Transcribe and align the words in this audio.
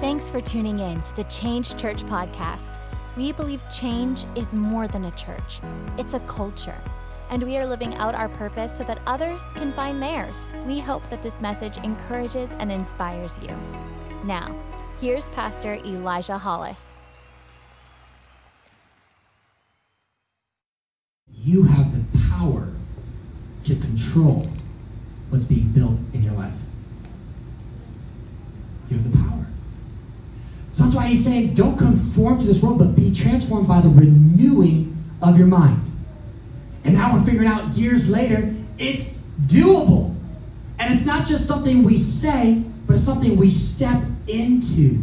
Thanks 0.00 0.30
for 0.30 0.40
tuning 0.40 0.78
in 0.78 1.02
to 1.02 1.14
the 1.14 1.24
Change 1.24 1.76
Church 1.76 2.04
podcast. 2.04 2.78
We 3.18 3.32
believe 3.32 3.62
change 3.68 4.24
is 4.34 4.54
more 4.54 4.88
than 4.88 5.04
a 5.04 5.10
church, 5.10 5.60
it's 5.98 6.14
a 6.14 6.20
culture. 6.20 6.82
And 7.28 7.42
we 7.42 7.58
are 7.58 7.66
living 7.66 7.94
out 7.96 8.14
our 8.14 8.30
purpose 8.30 8.74
so 8.74 8.82
that 8.84 9.02
others 9.06 9.42
can 9.56 9.74
find 9.74 10.02
theirs. 10.02 10.46
We 10.66 10.80
hope 10.80 11.10
that 11.10 11.22
this 11.22 11.42
message 11.42 11.76
encourages 11.84 12.52
and 12.60 12.72
inspires 12.72 13.38
you. 13.42 13.54
Now, 14.24 14.58
here's 15.02 15.28
Pastor 15.28 15.74
Elijah 15.84 16.38
Hollis. 16.38 16.94
You 21.30 21.64
have 21.64 21.92
the 21.92 22.18
power 22.30 22.68
to 23.64 23.76
control 23.76 24.48
what's 25.28 25.44
being 25.44 25.72
built 25.72 25.98
in 26.14 26.22
your 26.22 26.32
life. 26.32 26.58
You 28.88 28.96
have 28.96 29.12
the 29.12 29.18
power. 29.18 29.46
So 30.72 30.79
that's 30.90 31.04
why 31.04 31.06
he's 31.06 31.24
saying, 31.24 31.54
don't 31.54 31.78
conform 31.78 32.40
to 32.40 32.46
this 32.46 32.60
world, 32.60 32.78
but 32.78 32.96
be 32.96 33.14
transformed 33.14 33.68
by 33.68 33.80
the 33.80 33.88
renewing 33.88 34.96
of 35.22 35.38
your 35.38 35.46
mind. 35.46 35.80
And 36.82 36.94
now 36.94 37.14
we're 37.14 37.24
figuring 37.24 37.46
out 37.46 37.76
years 37.76 38.10
later, 38.10 38.52
it's 38.76 39.04
doable. 39.46 40.16
And 40.80 40.92
it's 40.92 41.06
not 41.06 41.28
just 41.28 41.46
something 41.46 41.84
we 41.84 41.96
say, 41.96 42.64
but 42.88 42.94
it's 42.94 43.04
something 43.04 43.36
we 43.36 43.52
step 43.52 44.02
into. 44.26 45.00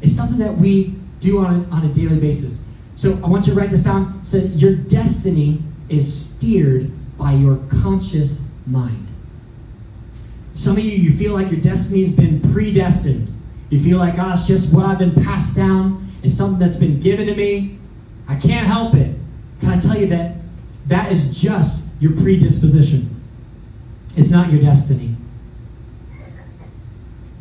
It's 0.00 0.16
something 0.16 0.38
that 0.38 0.56
we 0.56 0.94
do 1.20 1.44
on 1.44 1.66
a, 1.66 1.74
on 1.74 1.84
a 1.84 1.92
daily 1.92 2.18
basis. 2.18 2.62
So 2.96 3.20
I 3.22 3.26
want 3.26 3.46
you 3.46 3.52
to 3.52 3.60
write 3.60 3.70
this 3.70 3.82
down. 3.82 4.24
So 4.24 4.38
your 4.38 4.74
destiny 4.74 5.62
is 5.90 6.30
steered 6.30 6.90
by 7.18 7.32
your 7.32 7.58
conscious 7.68 8.46
mind. 8.66 9.06
Some 10.54 10.78
of 10.78 10.84
you, 10.84 10.92
you 10.92 11.12
feel 11.12 11.34
like 11.34 11.50
your 11.50 11.60
destiny's 11.60 12.10
been 12.10 12.40
predestined. 12.54 13.33
You 13.70 13.82
feel 13.82 13.98
like, 13.98 14.14
oh, 14.18 14.32
it's 14.32 14.46
just 14.46 14.72
what 14.72 14.86
I've 14.86 14.98
been 14.98 15.14
passed 15.24 15.56
down. 15.56 16.12
It's 16.22 16.36
something 16.36 16.58
that's 16.58 16.76
been 16.76 17.00
given 17.00 17.26
to 17.26 17.34
me. 17.34 17.78
I 18.28 18.36
can't 18.36 18.66
help 18.66 18.94
it. 18.94 19.16
Can 19.60 19.70
I 19.70 19.78
tell 19.78 19.98
you 19.98 20.06
that 20.08 20.36
that 20.86 21.12
is 21.12 21.40
just 21.40 21.86
your 22.00 22.12
predisposition? 22.12 23.22
It's 24.16 24.30
not 24.30 24.52
your 24.52 24.60
destiny. 24.60 25.16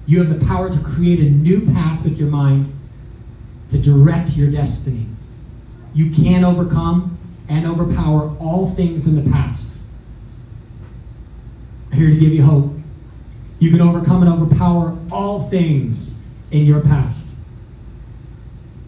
You 0.05 0.23
have 0.23 0.37
the 0.37 0.45
power 0.45 0.69
to 0.69 0.79
create 0.79 1.19
a 1.19 1.29
new 1.29 1.71
path 1.73 2.03
with 2.03 2.17
your 2.17 2.29
mind 2.29 2.73
to 3.69 3.77
direct 3.77 4.31
your 4.31 4.51
destiny. 4.51 5.05
You 5.93 6.11
can 6.11 6.43
overcome 6.43 7.17
and 7.47 7.65
overpower 7.65 8.35
all 8.37 8.69
things 8.71 9.07
in 9.07 9.23
the 9.23 9.29
past. 9.31 9.77
I'm 11.91 11.97
here 11.97 12.09
to 12.09 12.17
give 12.17 12.31
you 12.31 12.43
hope. 12.43 12.73
You 13.63 13.71
can 13.71 13.79
overcome 13.79 14.21
and 14.23 14.29
overpower 14.29 14.97
all 15.09 15.49
things 15.49 16.13
in 16.51 16.65
your 16.65 16.81
past. 16.81 17.25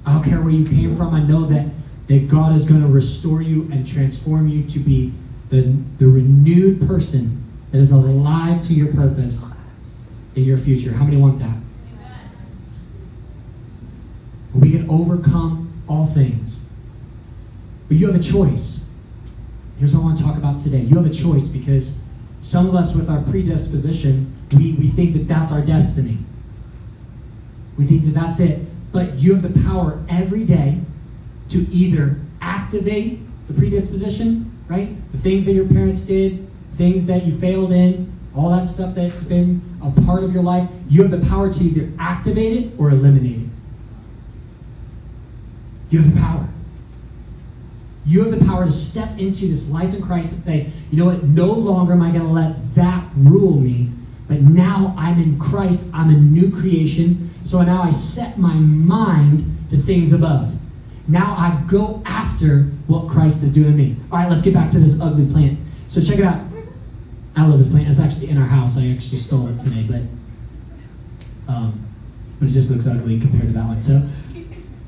I 0.05 0.11
don't 0.11 0.23
care 0.25 0.41
where 0.41 0.51
you 0.51 0.67
came 0.67 0.97
from. 0.97 1.13
I 1.13 1.21
know 1.21 1.45
that, 1.45 1.69
that 2.07 2.27
God 2.27 2.53
is 2.53 2.65
going 2.65 2.81
to 2.81 2.87
restore 2.87 3.41
you 3.41 3.69
and 3.71 3.87
transform 3.87 4.49
you 4.49 4.65
to 4.65 4.79
be 4.79 5.13
the, 5.49 5.61
the 5.97 6.07
renewed 6.07 6.85
person 6.85 7.41
that 7.71 7.77
is 7.77 7.93
alive 7.93 8.67
to 8.67 8.73
your 8.73 8.91
purpose 8.91 9.45
in 10.35 10.43
your 10.43 10.57
future. 10.57 10.91
How 10.91 11.05
many 11.05 11.15
want 11.15 11.39
that? 11.39 11.55
We 14.53 14.71
can 14.71 14.89
overcome 14.89 15.71
all 15.87 16.05
things. 16.05 16.65
But 17.87 17.95
you 17.95 18.07
have 18.07 18.15
a 18.17 18.23
choice. 18.23 18.83
Here's 19.79 19.93
what 19.93 20.01
I 20.01 20.03
want 20.03 20.17
to 20.17 20.23
talk 20.25 20.35
about 20.35 20.59
today. 20.59 20.79
You 20.79 20.97
have 20.97 21.05
a 21.05 21.13
choice 21.13 21.47
because 21.47 21.97
some 22.45 22.67
of 22.67 22.75
us, 22.75 22.93
with 22.93 23.09
our 23.09 23.23
predisposition, 23.23 24.31
we, 24.55 24.73
we 24.73 24.87
think 24.87 25.13
that 25.13 25.27
that's 25.27 25.51
our 25.51 25.61
destiny. 25.61 26.19
We 27.75 27.87
think 27.87 28.05
that 28.05 28.13
that's 28.13 28.39
it. 28.39 28.61
But 28.91 29.15
you 29.15 29.33
have 29.33 29.41
the 29.41 29.61
power 29.63 29.99
every 30.07 30.45
day 30.45 30.79
to 31.49 31.67
either 31.71 32.19
activate 32.41 33.19
the 33.47 33.55
predisposition, 33.55 34.55
right? 34.67 34.89
The 35.11 35.17
things 35.17 35.47
that 35.47 35.53
your 35.53 35.65
parents 35.65 36.01
did, 36.01 36.47
things 36.75 37.07
that 37.07 37.25
you 37.25 37.35
failed 37.35 37.71
in, 37.71 38.13
all 38.35 38.51
that 38.51 38.67
stuff 38.67 38.93
that's 38.93 39.23
been 39.23 39.63
a 39.83 39.89
part 40.03 40.23
of 40.23 40.31
your 40.31 40.43
life. 40.43 40.69
You 40.87 41.01
have 41.01 41.09
the 41.09 41.27
power 41.27 41.51
to 41.51 41.63
either 41.63 41.91
activate 41.97 42.63
it 42.63 42.73
or 42.77 42.91
eliminate 42.91 43.39
it. 43.39 43.49
You 45.89 46.03
have 46.03 46.13
the 46.13 46.21
power. 46.21 46.47
You 48.05 48.23
have 48.23 48.39
the 48.39 48.45
power 48.45 48.65
to 48.65 48.71
step 48.71 49.17
into 49.17 49.47
this 49.47 49.69
life 49.69 49.93
in 49.93 50.01
Christ 50.01 50.33
and 50.33 50.43
say, 50.43 50.71
you 50.91 50.97
know 50.97 51.05
what, 51.05 51.23
no 51.23 51.51
longer 51.51 51.93
am 51.93 52.01
I 52.01 52.11
going 52.11 52.21
to 52.21 52.31
let 52.31 52.75
that 52.75 53.03
rule 53.15 53.59
me, 53.59 53.89
but 54.27 54.41
now 54.41 54.93
I'm 54.97 55.19
in 55.21 55.39
Christ. 55.39 55.87
I'm 55.93 56.09
a 56.09 56.17
new 56.17 56.51
creation. 56.51 57.31
So 57.45 57.61
now 57.61 57.81
I 57.81 57.91
set 57.91 58.37
my 58.37 58.53
mind 58.53 59.57
to 59.69 59.77
things 59.77 60.13
above. 60.13 60.55
Now 61.07 61.35
I 61.37 61.63
go 61.67 62.01
after 62.05 62.63
what 62.87 63.07
Christ 63.09 63.43
is 63.43 63.51
doing 63.51 63.71
to 63.71 63.77
me. 63.77 63.95
All 64.11 64.19
right, 64.19 64.29
let's 64.29 64.41
get 64.41 64.53
back 64.53 64.71
to 64.71 64.79
this 64.79 64.99
ugly 64.99 65.31
plant. 65.31 65.59
So 65.89 66.01
check 66.01 66.19
it 66.19 66.25
out. 66.25 66.41
I 67.35 67.45
love 67.45 67.59
this 67.59 67.67
plant. 67.67 67.87
It's 67.87 67.99
actually 67.99 68.29
in 68.29 68.37
our 68.37 68.47
house. 68.47 68.77
I 68.77 68.87
actually 68.87 69.19
stole 69.19 69.47
it 69.47 69.59
today, 69.59 69.83
but 69.83 70.01
um, 71.53 71.85
but 72.39 72.47
it 72.49 72.51
just 72.51 72.71
looks 72.71 72.87
ugly 72.87 73.19
compared 73.19 73.47
to 73.47 73.53
that 73.53 73.65
one. 73.65 73.81
So 73.81 74.07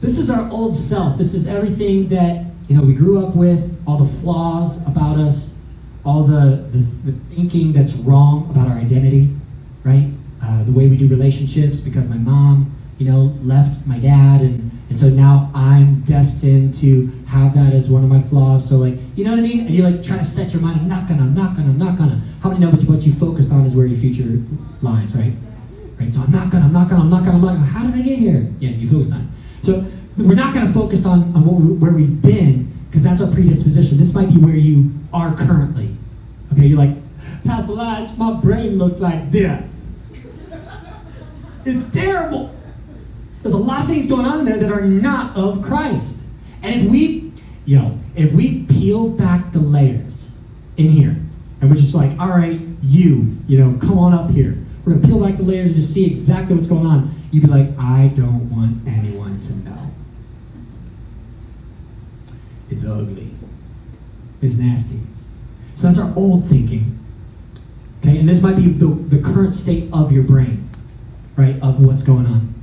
this 0.02 0.18
is 0.18 0.30
our 0.30 0.50
old 0.50 0.76
self. 0.76 1.18
This 1.18 1.34
is 1.34 1.48
everything 1.48 2.10
that 2.10 2.46
you 2.68 2.76
know 2.76 2.84
we 2.84 2.94
grew 2.94 3.26
up 3.26 3.36
with, 3.36 3.78
all 3.88 3.98
the 3.98 4.18
flaws 4.20 4.86
about 4.88 5.18
us, 5.18 5.58
all 6.04 6.24
the, 6.24 6.68
the, 6.72 7.12
the 7.12 7.36
thinking 7.36 7.74
that's 7.74 7.94
wrong 7.94 8.50
about 8.50 8.68
our 8.68 8.78
identity, 8.78 9.30
right? 9.84 10.10
Uh, 10.42 10.64
the 10.64 10.72
way 10.72 10.88
we 10.88 10.98
do 10.98 11.08
relationships 11.08 11.80
because 11.80 12.08
my 12.08 12.18
mom, 12.18 12.74
you 12.98 13.10
know, 13.10 13.36
left 13.42 13.86
my 13.86 13.98
dad 13.98 14.42
and, 14.42 14.72
and 14.90 14.98
so 14.98 15.10
now 15.10 15.52
I'm 15.54 16.02
destined 16.02 16.74
to 16.76 17.08
have 17.28 17.54
that 17.56 17.74
as 17.74 17.90
one 17.90 18.04
of 18.04 18.10
my 18.10 18.22
flaws. 18.22 18.68
So 18.68 18.78
like, 18.78 18.96
you 19.16 19.26
know 19.26 19.32
what 19.32 19.40
I 19.40 19.44
mean? 19.44 19.62
And 19.62 19.70
you're 19.72 19.90
like 19.90 20.04
try 20.04 20.18
to 20.18 20.24
set 20.24 20.54
your 20.54 20.62
mind, 20.62 20.80
I'm 20.80 20.88
not 20.88 21.08
gonna, 21.08 21.24
I'm 21.24 21.34
not 21.36 21.56
gonna, 21.56 21.70
I'm 21.70 21.78
not 21.78 21.98
gonna. 21.98 22.22
How 22.42 22.50
many 22.50 22.62
know 22.62 22.70
what 22.70 22.82
you, 22.82 22.88
what 22.88 23.04
you 23.04 23.14
focus 23.14 23.52
on 23.52 23.66
is 23.66 23.76
where 23.76 23.86
your 23.86 24.00
future 24.00 24.42
lies, 24.82 25.16
right? 25.16 25.34
Right, 26.00 26.14
so 26.14 26.22
I'm 26.22 26.32
not 26.32 26.52
gonna, 26.52 26.66
I'm 26.66 26.74
not 26.74 26.90
gonna, 26.90 27.02
I'm 27.02 27.10
not 27.10 27.26
gonna, 27.26 27.38
I'm 27.38 27.42
not 27.42 27.54
gonna. 27.56 27.66
How 27.66 27.88
did 27.88 27.96
I 27.96 28.02
get 28.02 28.20
here? 28.20 28.48
Yeah, 28.60 28.70
you 28.70 28.90
focus 28.90 29.12
on 29.12 29.22
it. 29.22 29.66
So 29.66 29.86
we're 30.18 30.36
not 30.36 30.54
gonna 30.54 30.74
focus 30.74 31.06
on, 31.06 31.36
on 31.36 31.46
we, 31.46 31.74
where 31.74 31.92
we've 31.92 32.22
been 32.22 32.74
because 32.90 33.04
that's 33.04 33.22
our 33.22 33.32
predisposition. 33.32 33.98
This 33.98 34.14
might 34.14 34.30
be 34.30 34.38
where 34.38 34.56
you 34.56 34.92
are 35.14 35.36
currently. 35.36 35.96
Okay, 36.54 36.66
you're 36.66 36.78
like, 36.78 36.96
Pastor 37.46 37.74
Lodge, 37.74 38.18
my 38.18 38.34
brain 38.34 38.78
looks 38.78 39.00
like 39.00 39.32
this. 39.32 39.64
It's 41.66 41.90
terrible. 41.92 42.56
There's 43.44 43.54
a 43.54 43.58
lot 43.58 43.82
of 43.82 43.88
things 43.88 44.08
going 44.08 44.26
on 44.26 44.40
in 44.40 44.46
there 44.46 44.58
that 44.58 44.72
are 44.72 44.82
not 44.82 45.36
of 45.36 45.62
Christ. 45.62 46.18
And 46.64 46.82
if 46.82 46.90
we, 46.90 47.32
yo, 47.66 47.82
know, 47.82 48.00
if 48.16 48.34
we 48.34 48.64
peel 48.64 49.10
back 49.10 49.52
the 49.52 49.60
layers 49.60 50.32
in 50.78 50.90
here, 50.90 51.16
and 51.60 51.70
we're 51.70 51.76
just 51.76 51.94
like, 51.94 52.18
all 52.20 52.30
right, 52.30 52.60
you, 52.82 53.38
you 53.48 53.58
know, 53.58 53.78
come 53.80 53.98
on 53.98 54.14
up 54.14 54.32
here. 54.32 54.58
We're 54.86 54.94
gonna 54.94 55.08
peel 55.08 55.20
back 55.20 55.38
the 55.38 55.44
layers 55.44 55.70
and 55.70 55.76
just 55.76 55.94
see 55.94 56.06
exactly 56.06 56.56
what's 56.56 56.68
going 56.68 56.86
on. 56.86 57.14
You'd 57.32 57.44
be 57.44 57.50
like, 57.50 57.78
I 57.78 58.08
don't 58.16 58.50
want 58.50 58.88
anyone 58.88 59.40
to 59.42 59.54
know. 59.54 59.92
It's 62.78 62.86
ugly. 62.86 63.32
It's 64.40 64.58
nasty. 64.58 65.00
So 65.78 65.88
that's 65.88 65.98
our 65.98 66.14
old 66.16 66.46
thinking. 66.46 67.00
Okay, 68.04 68.20
and 68.20 68.30
this 68.30 68.40
might 68.40 68.56
be 68.56 68.68
the, 68.68 68.86
the 68.86 69.20
current 69.20 69.56
state 69.56 69.90
of 69.92 70.12
your 70.12 70.22
brain, 70.22 70.70
right, 71.36 71.60
of 71.64 71.84
what's 71.84 72.04
going 72.04 72.28
on. 72.28 72.54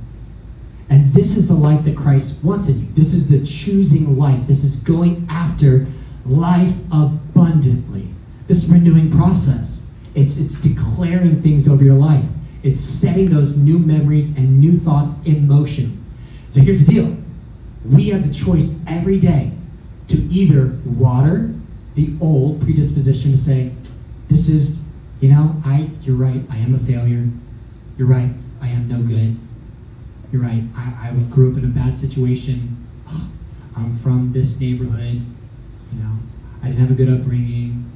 And 0.89 1.13
this 1.13 1.35
is 1.35 1.49
the 1.49 1.53
life 1.53 1.83
that 1.83 1.97
Christ 1.97 2.41
wants 2.41 2.69
in 2.69 2.79
you. 2.79 2.87
This 2.93 3.13
is 3.13 3.27
the 3.27 3.45
choosing 3.45 4.17
life. 4.17 4.39
This 4.47 4.63
is 4.63 4.77
going 4.77 5.27
after 5.29 5.85
life 6.25 6.73
abundantly. 6.93 8.07
This 8.47 8.63
renewing 8.67 9.11
process. 9.11 9.85
It's, 10.13 10.37
it's 10.37 10.55
declaring 10.61 11.41
things 11.41 11.67
over 11.67 11.83
your 11.83 11.97
life. 11.97 12.23
It's 12.63 12.79
setting 12.79 13.31
those 13.31 13.57
new 13.57 13.79
memories 13.79 14.33
and 14.37 14.61
new 14.61 14.79
thoughts 14.79 15.13
in 15.25 15.45
motion. 15.45 16.05
So 16.51 16.61
here's 16.61 16.85
the 16.85 16.93
deal. 16.93 17.17
We 17.83 18.07
have 18.11 18.25
the 18.25 18.33
choice 18.33 18.79
every 18.87 19.19
day 19.19 19.51
to 20.07 20.17
either 20.31 20.77
water 20.85 21.53
the 21.95 22.13
old 22.21 22.61
predisposition 22.61 23.31
to 23.31 23.37
say, 23.37 23.71
this 24.29 24.49
is, 24.49 24.83
you 25.21 25.29
know, 25.29 25.61
I, 25.65 25.89
you're 26.01 26.15
right, 26.15 26.43
I 26.49 26.57
am 26.57 26.75
a 26.75 26.79
failure. 26.79 27.27
You're 27.97 28.07
right, 28.07 28.31
I 28.61 28.67
am 28.67 28.87
no 28.87 29.01
good. 29.01 29.37
You're 30.31 30.41
right, 30.41 30.63
I, 30.75 31.09
I 31.09 31.11
grew 31.29 31.51
up 31.51 31.57
in 31.57 31.65
a 31.65 31.67
bad 31.67 31.95
situation. 31.95 32.85
Ah, 33.07 33.27
I'm 33.77 33.97
from 33.99 34.33
this 34.33 34.59
neighborhood. 34.59 35.25
You 35.93 36.03
know, 36.03 36.17
I 36.61 36.67
didn't 36.67 36.81
have 36.81 36.91
a 36.91 36.95
good 36.95 37.09
upbringing. 37.09 37.89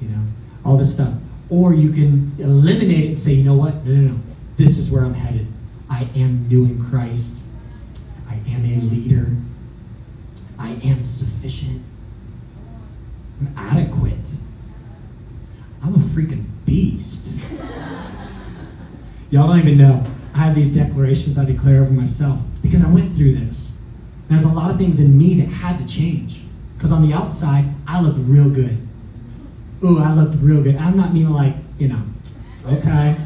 You 0.00 0.08
know, 0.08 0.22
all 0.64 0.76
this 0.76 0.92
stuff. 0.92 1.14
Or 1.48 1.72
you 1.72 1.92
can 1.92 2.32
eliminate 2.38 3.04
it 3.04 3.08
and 3.08 3.18
say, 3.18 3.32
you 3.32 3.44
know 3.44 3.54
what? 3.54 3.84
No, 3.84 3.94
no, 3.94 4.08
no. 4.12 4.20
This 4.56 4.78
is 4.78 4.90
where 4.90 5.04
I'm 5.04 5.14
headed. 5.14 5.46
I 5.88 6.08
am 6.14 6.48
new 6.48 6.64
in 6.64 6.84
Christ. 6.90 7.38
I 8.28 8.34
am 8.48 8.64
a 8.64 8.80
leader. 8.82 9.28
I 10.64 10.78
am 10.82 11.04
sufficient. 11.04 11.82
I'm 13.38 13.52
adequate. 13.54 14.30
I'm 15.82 15.94
a 15.94 15.98
freaking 15.98 16.46
beast. 16.64 17.26
Y'all 19.30 19.46
don't 19.46 19.58
even 19.58 19.76
know. 19.76 20.06
I 20.32 20.38
have 20.38 20.54
these 20.54 20.74
declarations 20.74 21.36
I 21.36 21.44
declare 21.44 21.82
over 21.82 21.90
myself 21.90 22.40
because 22.62 22.82
I 22.82 22.88
went 22.88 23.14
through 23.14 23.34
this. 23.34 23.78
There's 24.30 24.44
a 24.44 24.48
lot 24.48 24.70
of 24.70 24.78
things 24.78 25.00
in 25.00 25.18
me 25.18 25.38
that 25.42 25.48
had 25.48 25.86
to 25.86 25.86
change. 25.86 26.40
Because 26.78 26.92
on 26.92 27.06
the 27.06 27.14
outside, 27.14 27.66
I 27.86 28.00
looked 28.00 28.18
real 28.20 28.48
good. 28.48 28.78
Ooh, 29.82 29.98
I 29.98 30.14
looked 30.14 30.36
real 30.40 30.62
good. 30.62 30.76
I'm 30.76 30.96
not 30.96 31.12
meaning 31.12 31.30
like, 31.30 31.56
you 31.78 31.88
know, 31.88 32.02
okay. 32.66 33.18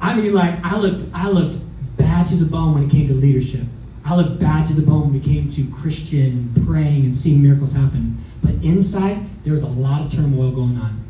I 0.00 0.16
mean 0.16 0.34
like 0.34 0.58
I 0.64 0.76
looked 0.76 1.06
I 1.14 1.28
looked 1.28 1.58
bad 1.96 2.26
to 2.28 2.34
the 2.34 2.44
bone 2.44 2.74
when 2.74 2.82
it 2.84 2.90
came 2.90 3.06
to 3.06 3.14
leadership. 3.14 3.66
I 4.04 4.16
looked 4.16 4.40
bad 4.40 4.66
to 4.66 4.74
the 4.74 4.82
bone 4.82 5.12
when 5.12 5.20
it 5.20 5.24
came 5.24 5.48
to 5.48 5.70
Christian 5.70 6.52
praying 6.66 7.04
and 7.04 7.14
seeing 7.14 7.42
miracles 7.42 7.72
happen. 7.72 8.22
But 8.42 8.54
inside, 8.62 9.24
there 9.44 9.52
was 9.52 9.62
a 9.62 9.68
lot 9.68 10.02
of 10.02 10.12
turmoil 10.12 10.50
going 10.50 10.76
on. 10.76 11.04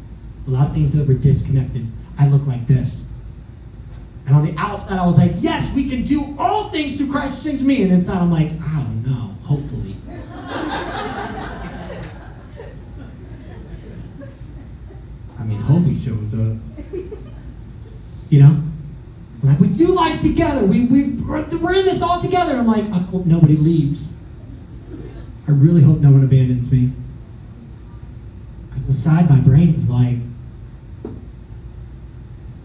A 0.46 0.50
lot 0.50 0.68
of 0.68 0.74
things 0.74 0.92
that 0.92 1.08
were 1.08 1.14
disconnected. 1.14 1.86
I 2.18 2.28
looked 2.28 2.46
like 2.46 2.66
this. 2.66 3.08
And 4.26 4.36
on 4.36 4.44
the 4.44 4.54
outside, 4.58 4.98
I 4.98 5.06
was 5.06 5.18
like, 5.18 5.32
yes, 5.40 5.74
we 5.74 5.88
can 5.88 6.04
do 6.04 6.36
all 6.38 6.68
things 6.68 6.98
through 6.98 7.10
Christ 7.10 7.34
who 7.34 7.40
strengthens 7.40 7.66
me. 7.66 7.82
And 7.82 7.92
inside, 7.92 8.18
I'm 8.18 8.30
like, 8.30 8.50
I 8.60 8.76
don't 8.76 9.04
know, 9.04 9.34
hopefully. 9.42 9.96
I 15.38 15.44
mean, 15.44 15.60
hope 15.60 15.84
he 15.84 15.98
shows 15.98 16.34
up. 16.34 16.71
Like, 19.52 19.60
we 19.60 19.68
do 19.68 19.88
life 19.88 20.22
together. 20.22 20.64
We, 20.64 20.86
we, 20.86 21.10
we're 21.10 21.74
in 21.74 21.84
this 21.84 22.00
all 22.00 22.22
together. 22.22 22.56
I'm 22.56 22.66
like, 22.66 22.84
I 22.86 22.98
hope 22.98 23.26
nobody 23.26 23.54
leaves. 23.54 24.14
I 25.46 25.50
really 25.50 25.82
hope 25.82 25.98
no 25.98 26.10
one 26.10 26.24
abandons 26.24 26.72
me. 26.72 26.90
Because 28.68 28.86
inside 28.86 29.28
my 29.28 29.40
brain 29.40 29.74
is 29.74 29.90
like, 29.90 30.16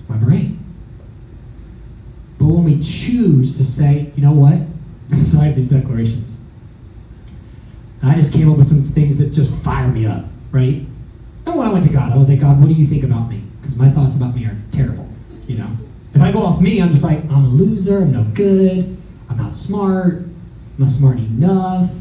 my 0.08 0.16
brain. 0.16 0.64
But 2.38 2.46
when 2.46 2.64
we 2.64 2.82
choose 2.82 3.58
to 3.58 3.66
say, 3.66 4.14
you 4.16 4.24
know 4.24 4.32
what? 4.32 4.60
so 5.26 5.42
I 5.42 5.46
have 5.46 5.58
these 5.58 5.70
declarations. 5.70 6.38
I 8.02 8.16
just 8.16 8.32
came 8.32 8.50
up 8.50 8.58
with 8.58 8.68
some 8.68 8.84
things 8.84 9.18
that 9.18 9.34
just 9.34 9.54
fire 9.58 9.90
me 9.90 10.06
up, 10.06 10.24
right? 10.52 10.86
And 11.46 11.56
when 11.56 11.68
I 11.68 11.74
went 11.74 11.84
to 11.84 11.92
God, 11.92 12.14
I 12.14 12.16
was 12.16 12.30
like, 12.30 12.40
God, 12.40 12.62
what 12.62 12.70
do 12.70 12.76
you 12.76 12.88
think 12.88 13.04
about 13.04 13.30
me? 13.30 13.42
Because 13.60 13.76
my 13.76 13.90
thoughts 13.90 14.16
about 14.16 14.34
me 14.34 14.46
are 14.46 14.56
terrible, 14.72 15.10
you 15.48 15.58
know? 15.58 15.70
If 16.18 16.24
I 16.24 16.32
go 16.32 16.42
off 16.42 16.60
me, 16.60 16.82
I'm 16.82 16.92
just 16.92 17.04
like, 17.04 17.20
I'm 17.26 17.46
a 17.46 17.48
loser, 17.48 18.00
I'm 18.00 18.12
no 18.12 18.24
good, 18.34 18.98
I'm 19.30 19.38
not 19.38 19.54
smart, 19.54 20.16
I'm 20.16 20.76
not 20.80 20.90
smart 20.90 21.20
enough, 21.20 21.92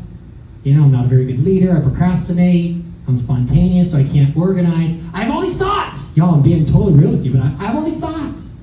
you 0.64 0.72
know, 0.72 0.84
I'm 0.84 0.92
not 0.92 1.04
a 1.04 1.08
very 1.08 1.26
good 1.26 1.44
leader, 1.44 1.76
I 1.76 1.82
procrastinate, 1.82 2.82
I'm 3.06 3.18
spontaneous, 3.18 3.92
so 3.92 3.98
I 3.98 4.04
can't 4.04 4.34
organize. 4.34 4.98
I 5.12 5.24
have 5.24 5.34
all 5.34 5.42
these 5.42 5.58
thoughts. 5.58 6.16
Y'all, 6.16 6.34
I'm 6.34 6.40
being 6.40 6.64
totally 6.64 6.94
real 6.94 7.10
with 7.10 7.26
you, 7.26 7.32
but 7.34 7.42
I, 7.42 7.44
I 7.58 7.66
have 7.66 7.76
all 7.76 7.82
these 7.82 8.00
thoughts. 8.00 8.54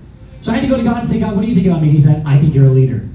So 0.41 0.51
I 0.51 0.55
had 0.55 0.61
to 0.61 0.67
go 0.67 0.75
to 0.75 0.83
God 0.83 1.01
and 1.01 1.07
say, 1.07 1.19
God, 1.19 1.35
what 1.35 1.43
do 1.43 1.47
you 1.47 1.53
think 1.53 1.67
about 1.67 1.83
me? 1.83 1.89
And 1.89 1.97
he 1.97 2.01
said, 2.01 2.23
I 2.25 2.39
think 2.39 2.55
you're 2.55 2.65
a 2.65 2.71
leader. 2.71 3.07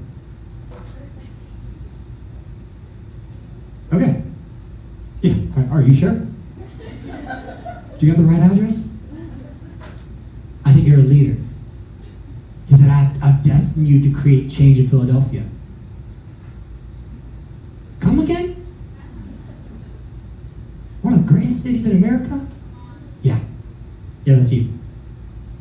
Okay. 3.91 4.23
Yeah, 5.23 5.33
are 5.73 5.81
you 5.81 5.93
sure? 5.93 6.13
Do 7.97 8.05
you 8.05 8.13
have 8.13 8.17
the 8.17 8.23
right 8.23 8.49
address? 8.49 8.87
I 10.63 10.71
think 10.71 10.87
you're 10.87 10.99
a 10.99 11.03
leader. 11.03 11.35
Destined 13.43 13.87
you 13.87 14.01
to 14.01 14.19
create 14.19 14.49
change 14.49 14.79
in 14.79 14.87
Philadelphia. 14.87 15.43
Come 17.99 18.19
again? 18.19 18.55
One 21.01 21.13
of 21.13 21.25
the 21.25 21.31
greatest 21.31 21.63
cities 21.63 21.85
in 21.85 21.97
America? 21.97 22.45
Yeah. 23.21 23.39
Yeah, 24.25 24.35
that's 24.35 24.51
you. 24.51 24.69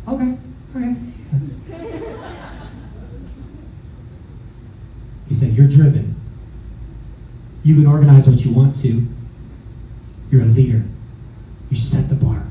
Okay, 0.06 0.38
okay. 0.74 0.96
he 5.28 5.34
said, 5.34 5.54
You're 5.54 5.68
driven. 5.68 6.14
You 7.62 7.74
can 7.74 7.86
organize 7.86 8.28
what 8.28 8.44
you 8.44 8.52
want 8.52 8.76
to. 8.82 9.06
You're 10.30 10.42
a 10.42 10.46
leader. 10.46 10.84
You 11.70 11.76
set 11.76 12.08
the 12.08 12.14
bar. 12.14 12.46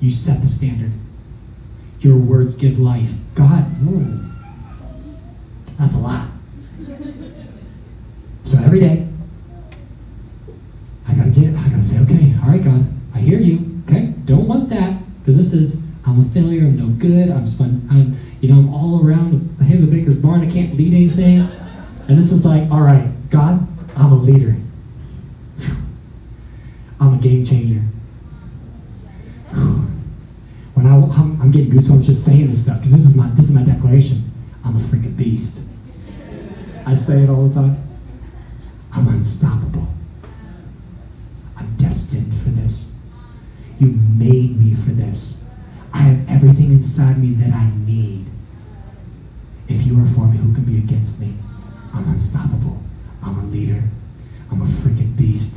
You 0.00 0.10
set 0.10 0.42
the 0.42 0.48
standard. 0.48 0.92
Your 2.00 2.16
words 2.16 2.56
give 2.56 2.78
life. 2.78 3.14
God, 3.34 3.64
that's 5.78 5.94
a 5.94 5.98
lot. 5.98 6.28
So 8.44 8.58
every 8.58 8.80
day, 8.80 9.08
I 11.08 11.14
gotta 11.14 11.30
get, 11.30 11.54
I 11.54 11.68
gotta 11.68 11.84
say, 11.84 11.98
okay, 12.00 12.34
all 12.42 12.48
right, 12.50 12.62
God, 12.62 12.86
I 13.14 13.18
hear 13.18 13.38
you. 13.38 13.82
Okay, 13.88 14.14
don't 14.24 14.46
want 14.46 14.68
that 14.70 15.00
because 15.20 15.36
this 15.36 15.52
is, 15.52 15.82
I'm 16.06 16.20
a 16.20 16.24
failure. 16.30 16.64
I'm 16.64 16.76
no 16.76 16.86
good. 16.86 17.30
I'm, 17.30 17.48
spun, 17.48 17.86
I'm, 17.90 18.18
you 18.40 18.52
know, 18.52 18.58
I'm 18.60 18.74
all 18.74 19.06
around 19.06 19.56
the 19.58 19.64
head 19.64 19.90
baker's 19.90 20.16
barn. 20.16 20.46
I 20.46 20.50
can't 20.50 20.76
lead 20.76 20.92
anything. 20.92 21.40
And 22.08 22.18
this 22.18 22.30
is 22.32 22.44
like, 22.44 22.70
all 22.70 22.82
right, 22.82 23.08
God, 23.30 23.66
I'm 23.96 24.12
a 24.12 24.16
leader. 24.16 24.56
I'm 27.00 27.14
a 27.14 27.18
game 27.18 27.44
changer. 27.44 27.80
When 30.74 30.86
I, 30.86 30.94
I'm, 30.94 31.40
I'm 31.40 31.50
getting 31.50 31.70
goosebumps 31.70 32.04
just 32.04 32.24
saying 32.24 32.48
this 32.50 32.64
stuff 32.64 32.78
because 32.78 32.92
this 32.92 33.06
is 33.06 33.14
my 33.14 33.28
this 33.30 33.46
is 33.46 33.52
my 33.52 33.62
declaration. 33.62 34.30
I'm 34.64 34.76
a 34.76 34.80
freaking 34.80 35.16
beast. 35.16 35.58
I 36.86 36.94
say 36.94 37.22
it 37.22 37.30
all 37.30 37.48
the 37.48 37.54
time. 37.54 37.76
I'm 38.92 39.08
unstoppable. 39.08 39.88
I'm 41.56 41.76
destined 41.76 42.34
for 42.34 42.50
this. 42.50 42.92
You 43.78 43.88
made 43.88 44.58
me 44.58 44.74
for 44.74 44.90
this. 44.90 45.44
I 45.92 45.98
have 45.98 46.28
everything 46.28 46.72
inside 46.72 47.18
me 47.18 47.34
that 47.34 47.52
I 47.52 47.70
need. 47.86 48.26
If 49.68 49.86
you 49.86 50.00
are 50.00 50.06
for 50.06 50.26
me, 50.26 50.38
who 50.38 50.54
can 50.54 50.64
be 50.64 50.78
against 50.78 51.20
me? 51.20 51.34
I'm 51.92 52.08
unstoppable. 52.08 52.82
I'm 53.22 53.38
a 53.38 53.44
leader. 53.44 53.82
I'm 54.50 54.62
a 54.62 54.66
freaking 54.66 55.16
beast. 55.16 55.52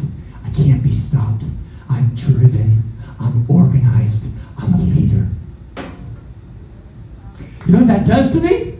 I 0.45 0.49
can't 0.51 0.83
be 0.83 0.93
stopped. 0.93 1.43
I'm 1.89 2.15
driven. 2.15 2.93
I'm 3.19 3.49
organized. 3.49 4.25
I'm 4.57 4.73
a 4.73 4.77
leader. 4.77 5.27
You 7.65 7.73
know 7.73 7.79
what 7.79 7.87
that 7.87 8.05
does 8.05 8.31
to 8.33 8.41
me? 8.41 8.76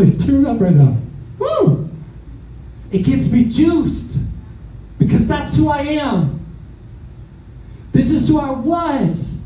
I'm 0.00 0.18
tearing 0.18 0.46
up 0.46 0.60
right 0.60 0.74
now. 0.74 0.96
Woo! 1.38 1.90
It 2.90 3.00
gets 3.00 3.30
me 3.30 3.44
juiced 3.44 4.18
because 4.98 5.26
that's 5.26 5.56
who 5.56 5.68
I 5.68 5.80
am. 5.80 6.40
This 7.92 8.10
is 8.10 8.28
who 8.28 8.40
I 8.40 8.50
was, 8.50 9.40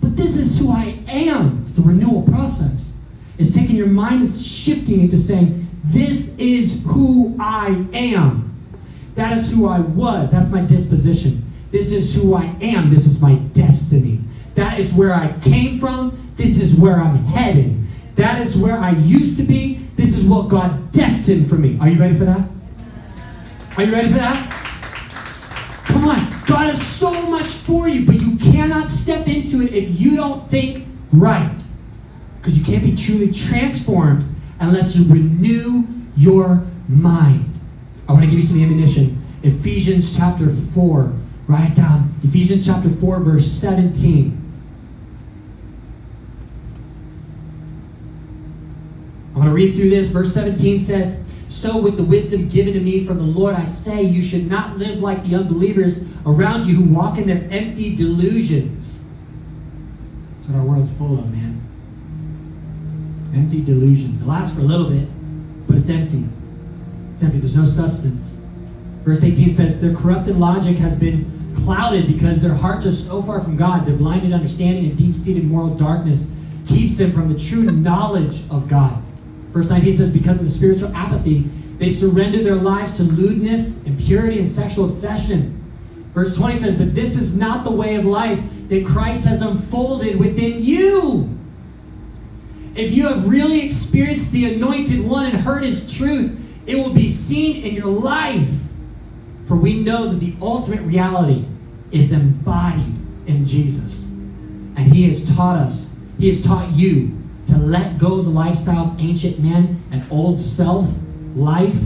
but 0.00 0.16
this 0.16 0.36
is 0.36 0.58
who 0.58 0.72
I 0.72 0.98
am. 1.08 1.58
It's 1.60 1.72
the 1.72 1.82
renewal 1.82 2.22
process. 2.22 2.96
It's 3.38 3.54
taking 3.54 3.76
your 3.76 3.86
mind 3.86 4.22
and 4.22 4.32
shifting 4.32 5.04
it 5.04 5.10
to 5.10 5.18
saying, 5.18 5.68
This 5.84 6.36
is 6.36 6.82
who 6.86 7.36
I 7.38 7.86
am. 7.92 8.52
That 9.14 9.36
is 9.36 9.50
who 9.52 9.66
I 9.66 9.80
was. 9.80 10.30
That's 10.30 10.50
my 10.50 10.62
disposition. 10.62 11.44
This 11.70 11.90
is 11.92 12.14
who 12.14 12.34
I 12.34 12.54
am. 12.60 12.92
This 12.92 13.06
is 13.06 13.20
my 13.20 13.34
destiny. 13.34 14.20
That 14.54 14.78
is 14.78 14.92
where 14.92 15.14
I 15.14 15.32
came 15.40 15.80
from. 15.80 16.32
This 16.36 16.60
is 16.60 16.74
where 16.74 17.00
I'm 17.00 17.24
headed. 17.24 17.78
That 18.16 18.40
is 18.40 18.56
where 18.56 18.78
I 18.78 18.90
used 18.90 19.38
to 19.38 19.42
be. 19.42 19.81
This 19.96 20.16
is 20.16 20.24
what 20.24 20.48
God 20.48 20.92
destined 20.92 21.48
for 21.48 21.56
me. 21.56 21.78
Are 21.80 21.88
you 21.88 21.98
ready 21.98 22.16
for 22.16 22.24
that? 22.24 22.48
Are 23.76 23.84
you 23.84 23.92
ready 23.92 24.08
for 24.08 24.18
that? 24.18 24.50
Come 25.84 26.08
on. 26.08 26.42
God 26.46 26.66
has 26.74 26.84
so 26.84 27.22
much 27.22 27.50
for 27.50 27.88
you, 27.88 28.04
but 28.04 28.16
you 28.16 28.36
cannot 28.36 28.90
step 28.90 29.26
into 29.28 29.62
it 29.62 29.72
if 29.72 30.00
you 30.00 30.16
don't 30.16 30.46
think 30.48 30.86
right. 31.12 31.54
Because 32.38 32.58
you 32.58 32.64
can't 32.64 32.82
be 32.82 32.96
truly 32.96 33.32
transformed 33.32 34.24
unless 34.60 34.96
you 34.96 35.04
renew 35.12 35.84
your 36.16 36.64
mind. 36.88 37.48
I 38.08 38.12
want 38.12 38.24
to 38.24 38.30
give 38.30 38.38
you 38.38 38.46
some 38.46 38.60
ammunition. 38.60 39.24
Ephesians 39.42 40.16
chapter 40.16 40.50
4. 40.50 41.12
Write 41.48 41.70
it 41.70 41.76
down. 41.76 42.14
Ephesians 42.22 42.66
chapter 42.66 42.90
4, 42.90 43.20
verse 43.20 43.50
17. 43.50 44.38
I'm 49.24 49.30
going 49.42 49.50
to 49.50 49.54
read 49.54 49.74
through 49.76 49.90
this. 49.90 50.08
Verse 50.08 50.32
17 50.32 50.78
says, 50.78 51.22
So 51.48 51.80
with 51.80 51.96
the 51.96 52.02
wisdom 52.02 52.48
given 52.48 52.74
to 52.74 52.80
me 52.80 53.04
from 53.04 53.18
the 53.18 53.24
Lord, 53.24 53.54
I 53.54 53.64
say, 53.64 54.02
you 54.02 54.22
should 54.22 54.48
not 54.48 54.78
live 54.78 55.00
like 55.00 55.22
the 55.24 55.36
unbelievers 55.36 56.04
around 56.26 56.66
you 56.66 56.76
who 56.76 56.94
walk 56.94 57.18
in 57.18 57.26
their 57.26 57.46
empty 57.50 57.94
delusions. 57.94 59.04
That's 60.36 60.48
what 60.48 60.58
our 60.58 60.64
world's 60.64 60.92
full 60.92 61.18
of, 61.18 61.32
man. 61.32 61.60
Empty 63.34 63.62
delusions. 63.62 64.20
It 64.20 64.26
lasts 64.26 64.54
for 64.54 64.60
a 64.60 64.64
little 64.64 64.90
bit, 64.90 65.08
but 65.66 65.76
it's 65.76 65.88
empty. 65.88 66.24
It's 67.14 67.22
empty. 67.22 67.38
There's 67.38 67.56
no 67.56 67.64
substance. 67.64 68.36
Verse 69.04 69.22
18 69.22 69.54
says, 69.54 69.80
Their 69.80 69.94
corrupted 69.94 70.36
logic 70.36 70.76
has 70.76 70.96
been 70.96 71.54
clouded 71.64 72.06
because 72.06 72.40
their 72.40 72.54
hearts 72.54 72.86
are 72.86 72.92
so 72.92 73.22
far 73.22 73.40
from 73.40 73.56
God. 73.56 73.86
Their 73.86 73.96
blinded 73.96 74.32
understanding 74.32 74.86
and 74.86 74.96
deep 74.96 75.16
seated 75.16 75.44
moral 75.44 75.74
darkness 75.74 76.30
keeps 76.68 76.96
them 76.98 77.12
from 77.12 77.32
the 77.32 77.38
true 77.38 77.64
knowledge 77.64 78.42
of 78.50 78.68
God. 78.68 79.01
Verse 79.52 79.68
19 79.68 79.96
says, 79.96 80.10
Because 80.10 80.38
of 80.38 80.44
the 80.44 80.50
spiritual 80.50 80.94
apathy, 80.94 81.40
they 81.78 81.90
surrender 81.90 82.42
their 82.42 82.56
lives 82.56 82.96
to 82.96 83.02
lewdness, 83.02 83.82
impurity, 83.84 84.38
and 84.38 84.48
sexual 84.48 84.86
obsession. 84.86 85.58
Verse 86.14 86.36
20 86.36 86.56
says, 86.56 86.76
But 86.76 86.94
this 86.94 87.16
is 87.16 87.36
not 87.36 87.64
the 87.64 87.70
way 87.70 87.96
of 87.96 88.06
life 88.06 88.40
that 88.68 88.86
Christ 88.86 89.24
has 89.24 89.42
unfolded 89.42 90.18
within 90.18 90.62
you. 90.62 91.28
if 92.74 92.92
you 92.92 93.06
have 93.06 93.28
really 93.28 93.60
experienced 93.60 94.32
the 94.32 94.54
anointed 94.54 95.04
one 95.04 95.26
and 95.26 95.36
heard 95.36 95.62
his 95.62 95.94
truth, 95.94 96.38
it 96.66 96.76
will 96.76 96.94
be 96.94 97.06
seen 97.06 97.64
in 97.64 97.74
your 97.74 97.88
life. 97.88 98.48
For 99.46 99.56
we 99.56 99.80
know 99.80 100.08
that 100.08 100.20
the 100.20 100.34
ultimate 100.40 100.80
reality 100.80 101.44
is 101.90 102.12
embodied 102.12 102.94
in 103.26 103.44
Jesus. 103.44 104.04
And 104.04 104.94
he 104.94 105.06
has 105.08 105.36
taught 105.36 105.56
us, 105.56 105.90
he 106.18 106.28
has 106.28 106.42
taught 106.42 106.70
you 106.70 107.21
to 107.52 107.58
let 107.58 107.98
go 107.98 108.18
of 108.18 108.24
the 108.24 108.30
lifestyle 108.30 108.88
of 108.88 109.00
ancient 109.00 109.38
men 109.38 109.82
and 109.90 110.04
old 110.10 110.40
self 110.40 110.88
life, 111.34 111.76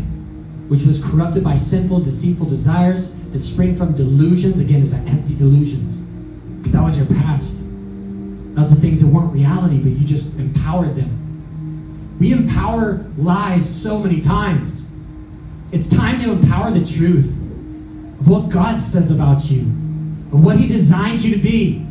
which 0.68 0.82
was 0.82 1.02
corrupted 1.02 1.42
by 1.42 1.56
sinful, 1.56 2.00
deceitful 2.00 2.46
desires 2.46 3.14
that 3.32 3.40
spring 3.40 3.76
from 3.76 3.94
delusions. 3.94 4.61
Again, 4.61 4.82
it's 4.82 4.92
empty 4.92 5.35
delusions. 5.35 5.96
Because 5.96 6.73
that 6.73 6.82
was 6.82 6.96
your 6.96 7.06
past. 7.06 7.58
Those 8.54 8.73
are 8.73 8.76
things 8.76 9.00
that 9.00 9.08
weren't 9.08 9.32
reality, 9.32 9.78
but 9.78 9.92
you 9.92 10.06
just 10.06 10.32
empowered 10.35 10.96
them. 10.96 12.16
We 12.18 12.32
empower 12.32 13.04
lies 13.18 13.68
so 13.68 13.99
many 13.99 14.20
times. 14.20 14.87
It's 15.73 15.88
time 15.88 16.23
to 16.23 16.32
empower 16.32 16.70
the 16.70 16.85
truth 16.85 17.26
of 17.26 18.28
what 18.28 18.49
God 18.49 18.80
says 18.80 19.11
about 19.11 19.50
you, 19.50 19.61
of 20.32 20.42
what 20.42 20.58
He 20.58 20.66
designed 20.66 21.23
you 21.23 21.35
to 21.35 21.42
be. 21.42 21.86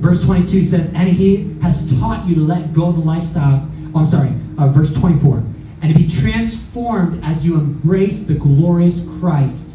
Verse 0.00 0.24
22 0.24 0.64
says, 0.64 0.92
And 0.94 1.08
He 1.08 1.54
has 1.62 1.98
taught 1.98 2.26
you 2.26 2.34
to 2.36 2.40
let 2.40 2.72
go 2.72 2.86
of 2.86 2.96
the 2.96 3.02
lifestyle. 3.02 3.68
Oh, 3.94 4.00
I'm 4.00 4.06
sorry, 4.06 4.32
uh, 4.58 4.68
verse 4.68 4.92
24. 4.92 5.36
And 5.82 5.94
to 5.94 5.94
be 5.94 6.08
transformed 6.08 7.24
as 7.24 7.44
you 7.44 7.54
embrace 7.54 8.24
the 8.24 8.34
glorious 8.34 9.06
Christ 9.20 9.74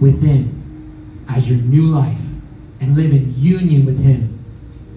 within 0.00 1.24
as 1.28 1.48
your 1.48 1.58
new 1.58 1.86
life 1.86 2.20
and 2.80 2.96
live 2.96 3.12
in 3.12 3.34
union 3.36 3.86
with 3.86 4.02
Him 4.02 4.36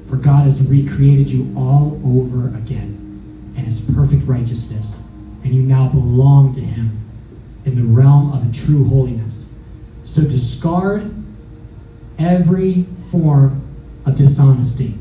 for 0.09 0.17
God 0.17 0.45
has 0.45 0.61
recreated 0.63 1.29
you 1.29 1.53
all 1.55 2.01
over 2.03 2.47
again 2.47 3.53
in 3.55 3.63
his 3.63 3.79
perfect 3.79 4.25
righteousness, 4.25 5.03
and 5.43 5.53
you 5.53 5.61
now 5.61 5.87
belong 5.87 6.55
to 6.55 6.61
him 6.61 6.99
in 7.63 7.75
the 7.75 7.83
realm 7.83 8.33
of 8.33 8.51
true 8.51 8.85
holiness. 8.85 9.47
So 10.05 10.23
discard 10.23 11.13
every 12.17 12.85
form 13.11 13.68
of 14.09 14.17
dishonesty 14.17 14.97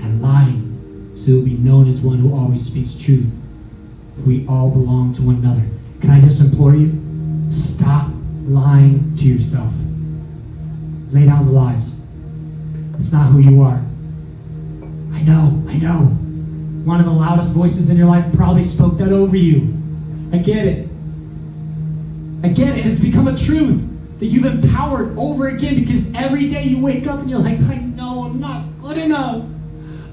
and 0.00 0.22
lying, 0.22 1.12
so 1.16 1.32
you'll 1.32 1.44
be 1.44 1.54
known 1.54 1.88
as 1.88 2.00
one 2.00 2.18
who 2.18 2.34
always 2.34 2.64
speaks 2.64 2.94
truth. 2.96 3.30
We 4.24 4.46
all 4.46 4.70
belong 4.70 5.12
to 5.14 5.22
one 5.22 5.36
another. 5.36 5.66
Can 6.00 6.10
I 6.10 6.20
just 6.20 6.40
implore 6.40 6.74
you? 6.74 6.98
Stop 7.50 8.08
lying 8.46 9.16
to 9.18 9.24
yourself. 9.24 9.72
Lay 11.10 11.26
down 11.26 11.46
the 11.46 11.52
lies. 11.52 12.00
It's 12.98 13.12
not 13.12 13.30
who 13.30 13.38
you 13.40 13.60
are. 13.62 13.82
I 15.12 15.22
know, 15.22 15.62
I 15.68 15.76
know. 15.76 16.06
One 16.84 17.00
of 17.00 17.06
the 17.06 17.12
loudest 17.12 17.52
voices 17.52 17.90
in 17.90 17.96
your 17.96 18.06
life 18.06 18.24
probably 18.34 18.64
spoke 18.64 18.98
that 18.98 19.12
over 19.12 19.36
you. 19.36 19.76
I 20.32 20.38
get 20.38 20.66
it. 20.66 20.88
I 22.42 22.48
get 22.48 22.78
it. 22.78 22.86
It's 22.86 23.00
become 23.00 23.28
a 23.28 23.36
truth 23.36 23.93
that 24.24 24.30
you've 24.30 24.46
empowered 24.46 25.18
over 25.18 25.48
again 25.48 25.74
because 25.74 26.10
every 26.14 26.48
day 26.48 26.62
you 26.62 26.78
wake 26.78 27.06
up 27.06 27.20
and 27.20 27.28
you're 27.28 27.40
like, 27.40 27.60
I 27.60 27.74
know 27.74 28.24
I'm 28.24 28.40
not 28.40 28.64
good 28.80 28.96
enough. 28.96 29.44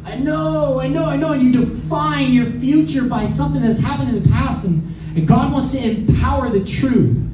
I 0.04 0.18
know, 0.18 0.82
I 0.82 0.88
know, 0.90 1.06
I 1.06 1.16
know. 1.16 1.32
And 1.32 1.42
you 1.42 1.54
define 1.54 2.34
your 2.34 2.46
future 2.46 3.04
by 3.04 3.28
something 3.28 3.62
that's 3.62 3.80
happened 3.80 4.10
in 4.10 4.22
the 4.22 4.30
past. 4.30 4.66
And, 4.66 4.94
and 5.16 5.26
God 5.26 5.54
wants 5.54 5.72
to 5.72 5.78
empower 5.82 6.50
the 6.50 6.62
truth. 6.66 7.26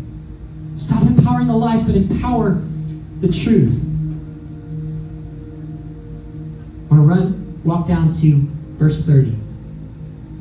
Stop 0.78 1.02
empowering 1.02 1.48
the 1.48 1.56
lies, 1.56 1.84
but 1.84 1.96
empower 1.96 2.62
the 3.22 3.30
truth. 3.30 3.74
I 6.86 6.94
want 6.94 7.02
to 7.02 7.10
run, 7.10 7.62
walk 7.64 7.88
down 7.88 8.12
to 8.22 8.48
verse 8.78 9.04
30. 9.04 9.30
It 9.30 9.36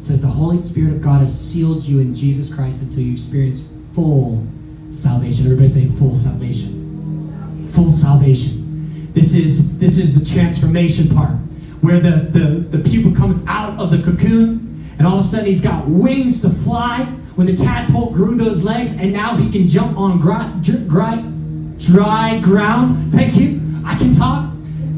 says, 0.03 0.21
The 0.21 0.29
Holy 0.29 0.63
Spirit 0.67 0.93
of 0.93 1.01
God 1.01 1.23
has 1.23 1.35
sealed 1.35 1.83
you 1.85 2.01
in 2.01 2.15
Jesus 2.15 2.55
Christ 2.55 2.83
until 2.83 3.01
you 3.01 3.13
experience 3.13 3.65
full 3.95 4.47
salvation. 4.91 5.47
Everybody 5.47 5.69
say 5.69 5.87
full 5.99 6.15
salvation. 6.15 7.71
Full 7.73 7.93
salvation. 7.93 9.13
This 9.13 9.35
is 9.35 9.79
this 9.79 9.99
is 9.99 10.19
the 10.19 10.25
transformation 10.25 11.09
part 11.15 11.37
where 11.81 12.01
the, 12.01 12.29
the, 12.33 12.77
the 12.77 12.91
pupa 12.91 13.17
comes 13.17 13.45
out 13.47 13.79
of 13.79 13.91
the 13.91 14.03
cocoon 14.03 14.85
and 14.99 15.07
all 15.07 15.19
of 15.19 15.25
a 15.25 15.29
sudden 15.29 15.47
he's 15.47 15.63
got 15.63 15.87
wings 15.87 16.41
to 16.41 16.51
fly 16.51 17.05
when 17.37 17.47
the 17.47 17.57
tadpole 17.57 18.11
grew 18.11 18.35
those 18.35 18.63
legs 18.63 18.93
and 18.93 19.13
now 19.13 19.37
he 19.37 19.51
can 19.51 19.69
jump 19.69 19.97
on 19.97 20.19
dry, 20.19 20.51
dry, 21.79 22.41
ground. 22.41 23.13
Thank 23.13 23.37
you. 23.37 23.61
I 23.85 23.97
can 23.97 24.15
talk. 24.17 24.51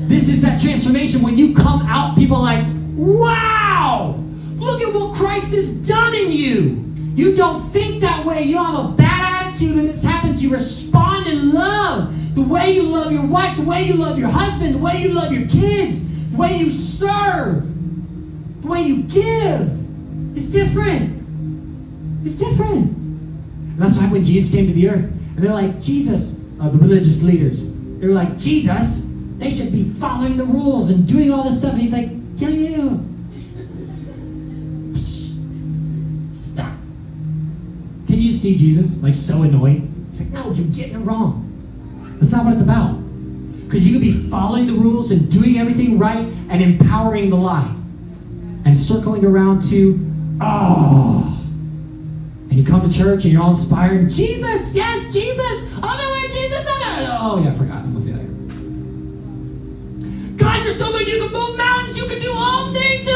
This 0.09 0.29
is 0.29 0.41
that 0.43 0.61
transformation. 0.61 1.21
When 1.21 1.37
you 1.37 1.55
come 1.55 1.83
out, 1.83 2.17
people 2.17 2.41
like, 2.41 2.65
wow, 2.95 4.15
look 4.57 4.81
at 4.81 4.95
what 4.95 5.15
Christ 5.17 5.53
has 5.53 5.75
done 5.87 6.15
in 6.15 6.33
you. 6.33 6.85
You 7.15 7.37
don't 7.37 7.69
think 7.71 8.01
that 8.01 8.25
way. 8.25 8.45
You 8.45 8.55
don't 8.55 8.67
have 8.67 8.85
a 8.85 8.89
bad 8.93 9.38
attitude 9.59 9.77
when 9.77 9.87
this 9.89 10.03
happens. 10.03 10.43
You 10.43 10.51
respond 10.51 11.27
in 11.27 11.53
love. 11.53 12.15
The 12.35 12.43
way 12.43 12.73
you 12.73 12.83
love 12.85 13.11
your 13.11 13.27
wife, 13.27 13.57
the 13.57 13.65
way 13.65 13.83
you 13.83 13.95
love 13.95 14.19
your 14.19 14.29
husband, 14.29 14.75
the 14.75 14.79
way 14.79 15.03
you 15.03 15.13
love 15.13 15.33
your 15.33 15.49
kids, 15.49 16.07
the 16.31 16.37
way 16.37 16.57
you 16.57 16.71
serve, 16.71 17.65
the 18.63 18.69
way 18.69 18.83
you 18.83 19.03
give. 19.03 20.37
It's 20.37 20.49
different. 20.49 21.17
It's 22.25 22.37
different. 22.37 22.97
And 22.97 23.79
that's 23.79 23.97
why 23.97 24.07
when 24.07 24.25
Jesus 24.25 24.53
came 24.53 24.67
to 24.69 24.73
the 24.73 24.89
earth, 24.89 25.05
and 25.05 25.39
they're 25.39 25.53
like, 25.53 25.81
Jesus, 25.81 26.39
uh, 26.61 26.69
the 26.69 26.79
religious 26.79 27.23
leaders. 27.23 27.73
They 27.99 28.07
were 28.07 28.15
like, 28.15 28.39
Jesus, 28.39 29.05
they 29.39 29.51
should 29.51 29.73
be 29.73 29.85
following 29.85 30.37
the 30.37 30.45
rules 30.45 30.91
and 30.91 31.07
doing 31.07 31.33
all 31.33 31.45
this 31.45 31.59
stuff. 31.59 31.73
And 31.73 31.83
he's 31.83 31.93
like, 31.93 32.11
yeah, 32.37 32.49
yeah. 32.49 32.79
Stop. 32.79 33.01
See 38.39 38.57
Jesus 38.57 38.97
like 39.03 39.15
so 39.15 39.43
annoyed? 39.43 39.83
He's 40.13 40.21
like, 40.21 40.31
no, 40.31 40.53
you're 40.53 40.67
getting 40.69 40.95
it 40.97 40.99
wrong. 40.99 41.45
That's 42.19 42.33
not 42.33 42.45
what 42.45 42.55
it's 42.55 42.63
about. 42.63 42.95
Because 43.67 43.87
you 43.87 43.93
could 43.93 44.03
be 44.03 44.13
following 44.31 44.67
the 44.67 44.73
rules 44.73 45.11
and 45.11 45.31
doing 45.31 45.59
everything 45.59 45.99
right 45.99 46.27
and 46.49 46.63
empowering 46.63 47.31
the 47.31 47.37
lie. 47.37 47.75
And 48.65 48.77
circling 48.77 49.25
around 49.25 49.63
to, 49.71 49.99
oh. 50.41 51.35
And 52.51 52.59
you 52.59 52.65
come 52.65 52.89
to 52.89 52.97
church 52.97 53.25
and 53.25 53.33
you're 53.33 53.43
all 53.43 53.51
inspired. 53.51 54.11
Jesus, 54.11 54.75
yes, 54.75 55.13
Jesus. 55.13 55.63
Oh, 55.83 56.05
Oh, 57.21 57.43
yeah, 57.43 57.51
I 57.51 57.55
forgot. 57.55 57.77
I'm 57.79 57.97
a 57.97 58.01
failure. 58.01 58.25
God, 60.37 60.65
you're 60.65 60.73
so 60.75 60.91
good. 60.93 61.07
You 61.07 61.19
can 61.19 61.33
move 61.33 61.57
mountains. 61.57 61.99
You 61.99 62.07
can 62.07 62.21
do 62.21 62.33
all 62.35 62.73
things. 62.73 63.07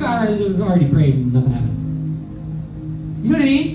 God, 0.00 0.28
I've 0.28 0.60
already 0.60 0.88
prayed. 0.88 1.14
and 1.14 1.32
Nothing 1.32 1.52
happened. 1.52 3.20
You 3.22 3.30
know 3.30 3.36
what 3.38 3.42
I 3.42 3.44
mean? 3.44 3.69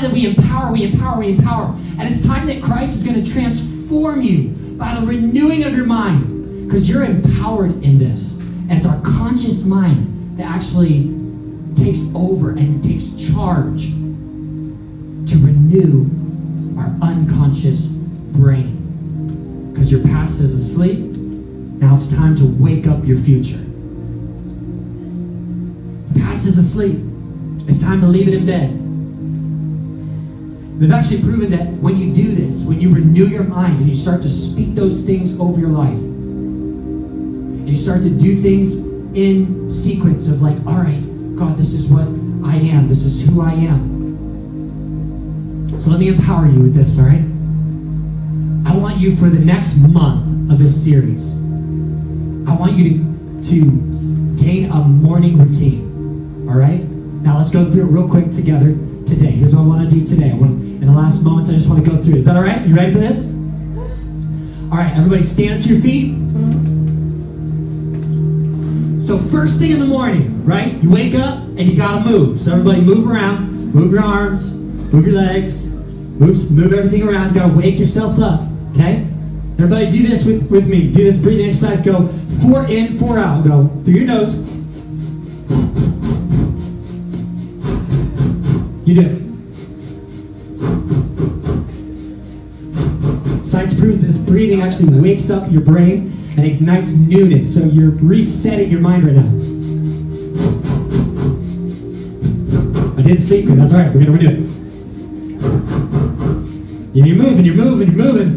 That 0.00 0.12
we 0.12 0.26
empower, 0.26 0.72
we 0.72 0.84
empower, 0.84 1.18
we 1.18 1.30
empower. 1.30 1.74
And 1.98 2.02
it's 2.02 2.24
time 2.24 2.46
that 2.46 2.62
Christ 2.62 2.94
is 2.94 3.02
going 3.02 3.20
to 3.20 3.30
transform 3.30 4.22
you 4.22 4.50
by 4.78 4.94
the 4.94 5.04
renewing 5.04 5.64
of 5.64 5.74
your 5.74 5.86
mind. 5.86 6.66
Because 6.66 6.88
you're 6.88 7.04
empowered 7.04 7.82
in 7.82 7.98
this. 7.98 8.38
And 8.38 8.72
it's 8.72 8.86
our 8.86 9.00
conscious 9.00 9.64
mind 9.64 10.38
that 10.38 10.44
actually 10.44 11.12
takes 11.74 11.98
over 12.14 12.50
and 12.50 12.80
takes 12.80 13.10
charge 13.16 13.86
to 13.86 15.44
renew 15.44 16.08
our 16.78 16.96
unconscious 17.02 17.86
brain. 17.86 19.72
Because 19.72 19.90
your 19.90 20.04
past 20.04 20.40
is 20.40 20.54
asleep. 20.54 21.00
Now 21.00 21.96
it's 21.96 22.14
time 22.14 22.36
to 22.36 22.44
wake 22.44 22.86
up 22.86 23.04
your 23.04 23.18
future. 23.18 23.64
Past 26.20 26.46
is 26.46 26.56
asleep. 26.56 27.00
It's 27.66 27.80
time 27.80 28.00
to 28.00 28.06
leave 28.06 28.28
it 28.28 28.34
in 28.34 28.46
bed. 28.46 28.87
They've 30.78 30.92
actually 30.92 31.22
proven 31.22 31.50
that 31.50 31.66
when 31.66 31.96
you 31.96 32.14
do 32.14 32.34
this, 32.36 32.62
when 32.62 32.80
you 32.80 32.94
renew 32.94 33.26
your 33.26 33.42
mind 33.42 33.78
and 33.78 33.88
you 33.88 33.94
start 33.94 34.22
to 34.22 34.30
speak 34.30 34.76
those 34.76 35.02
things 35.04 35.36
over 35.40 35.58
your 35.58 35.70
life, 35.70 35.88
and 35.88 37.68
you 37.68 37.76
start 37.76 38.02
to 38.02 38.10
do 38.10 38.40
things 38.40 38.76
in 39.16 39.70
sequence 39.72 40.28
of 40.28 40.40
like, 40.40 40.56
all 40.66 40.78
right, 40.78 41.02
God, 41.36 41.58
this 41.58 41.72
is 41.74 41.86
what 41.88 42.06
I 42.48 42.56
am, 42.56 42.88
this 42.88 43.04
is 43.04 43.26
who 43.26 43.40
I 43.42 43.52
am. 43.52 43.98
So 45.80 45.90
let 45.90 45.98
me 45.98 46.08
empower 46.08 46.46
you 46.46 46.60
with 46.60 46.74
this, 46.74 46.98
all 46.98 47.06
right? 47.06 47.24
I 48.66 48.76
want 48.76 48.98
you 48.98 49.16
for 49.16 49.28
the 49.28 49.40
next 49.40 49.78
month 49.78 50.52
of 50.52 50.58
this 50.60 50.80
series, 50.84 51.34
I 52.48 52.54
want 52.54 52.76
you 52.76 52.84
to, 52.90 52.98
to 53.50 53.60
gain 54.36 54.70
a 54.70 54.76
morning 54.76 55.38
routine. 55.38 56.46
All 56.48 56.54
right? 56.54 56.80
Now 56.80 57.36
let's 57.38 57.50
go 57.50 57.70
through 57.70 57.82
it 57.82 57.90
real 57.90 58.08
quick 58.08 58.30
together 58.32 58.76
today. 59.06 59.32
Here's 59.32 59.54
what 59.54 59.62
I 59.62 59.66
want 59.66 59.90
to 59.90 59.94
do 59.94 60.06
today. 60.06 60.30
I 60.30 60.34
want, 60.34 60.67
in 60.80 60.86
the 60.86 60.92
last 60.92 61.22
moments, 61.22 61.50
I 61.50 61.54
just 61.54 61.68
want 61.68 61.84
to 61.84 61.90
go 61.90 62.00
through. 62.00 62.16
Is 62.16 62.24
that 62.24 62.36
all 62.36 62.42
right? 62.42 62.64
You 62.66 62.74
ready 62.74 62.92
for 62.92 62.98
this? 62.98 63.26
All 64.70 64.76
right, 64.76 64.94
everybody 64.96 65.22
stand 65.22 65.58
up 65.58 65.64
to 65.64 65.74
your 65.74 65.82
feet. 65.82 66.14
So 69.04 69.18
first 69.18 69.58
thing 69.58 69.72
in 69.72 69.80
the 69.80 69.86
morning, 69.86 70.44
right? 70.44 70.74
You 70.82 70.90
wake 70.90 71.14
up 71.14 71.38
and 71.38 71.60
you 71.60 71.76
gotta 71.76 72.08
move. 72.08 72.40
So 72.40 72.52
everybody 72.52 72.80
move 72.80 73.10
around, 73.10 73.74
move 73.74 73.92
your 73.92 74.04
arms, 74.04 74.54
move 74.56 75.06
your 75.06 75.16
legs, 75.16 75.70
move, 75.70 76.50
move 76.52 76.72
everything 76.72 77.02
around. 77.08 77.34
You 77.34 77.40
gotta 77.40 77.54
wake 77.54 77.78
yourself 77.78 78.18
up. 78.20 78.42
Okay? 78.72 79.06
Everybody 79.54 79.90
do 79.90 80.06
this 80.06 80.24
with, 80.24 80.48
with 80.50 80.68
me. 80.68 80.92
Do 80.92 81.02
this 81.02 81.18
breathing 81.18 81.48
exercise. 81.48 81.82
Go 81.82 82.08
four 82.42 82.66
in, 82.66 82.98
four 82.98 83.18
out. 83.18 83.44
Go 83.44 83.68
through 83.84 83.94
your 83.94 84.06
nose. 84.06 84.36
You 88.86 88.94
do 88.94 89.00
it. 89.00 89.27
This 93.96 94.18
breathing 94.18 94.60
actually 94.60 94.98
wakes 95.00 95.30
up 95.30 95.50
your 95.50 95.62
brain 95.62 96.12
and 96.36 96.44
ignites 96.44 96.92
newness. 96.92 97.54
So 97.54 97.64
you're 97.64 97.90
resetting 97.90 98.70
your 98.70 98.80
mind 98.80 99.04
right 99.04 99.16
now. 99.16 99.28
I 102.98 103.02
didn't 103.02 103.22
sleep 103.22 103.46
good. 103.46 103.58
That's 103.58 103.72
all 103.72 103.80
right. 103.80 103.94
We're 103.94 104.04
going 104.04 104.18
to 104.18 104.26
redo 104.26 104.44
it. 104.44 104.58
You're 106.94 107.16
moving, 107.16 107.44
you're 107.44 107.54
moving, 107.54 107.88
you're 107.88 107.96
moving. 107.96 108.36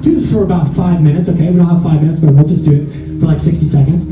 Do 0.00 0.20
this 0.20 0.30
for 0.30 0.44
about 0.44 0.74
five 0.74 1.02
minutes, 1.02 1.28
okay? 1.28 1.50
We 1.50 1.56
don't 1.56 1.68
have 1.68 1.82
five 1.82 2.00
minutes, 2.00 2.20
but 2.20 2.32
we'll 2.32 2.46
just 2.46 2.64
do 2.64 2.82
it 2.82 3.20
for 3.20 3.26
like 3.26 3.40
60 3.40 3.66
seconds. 3.66 4.06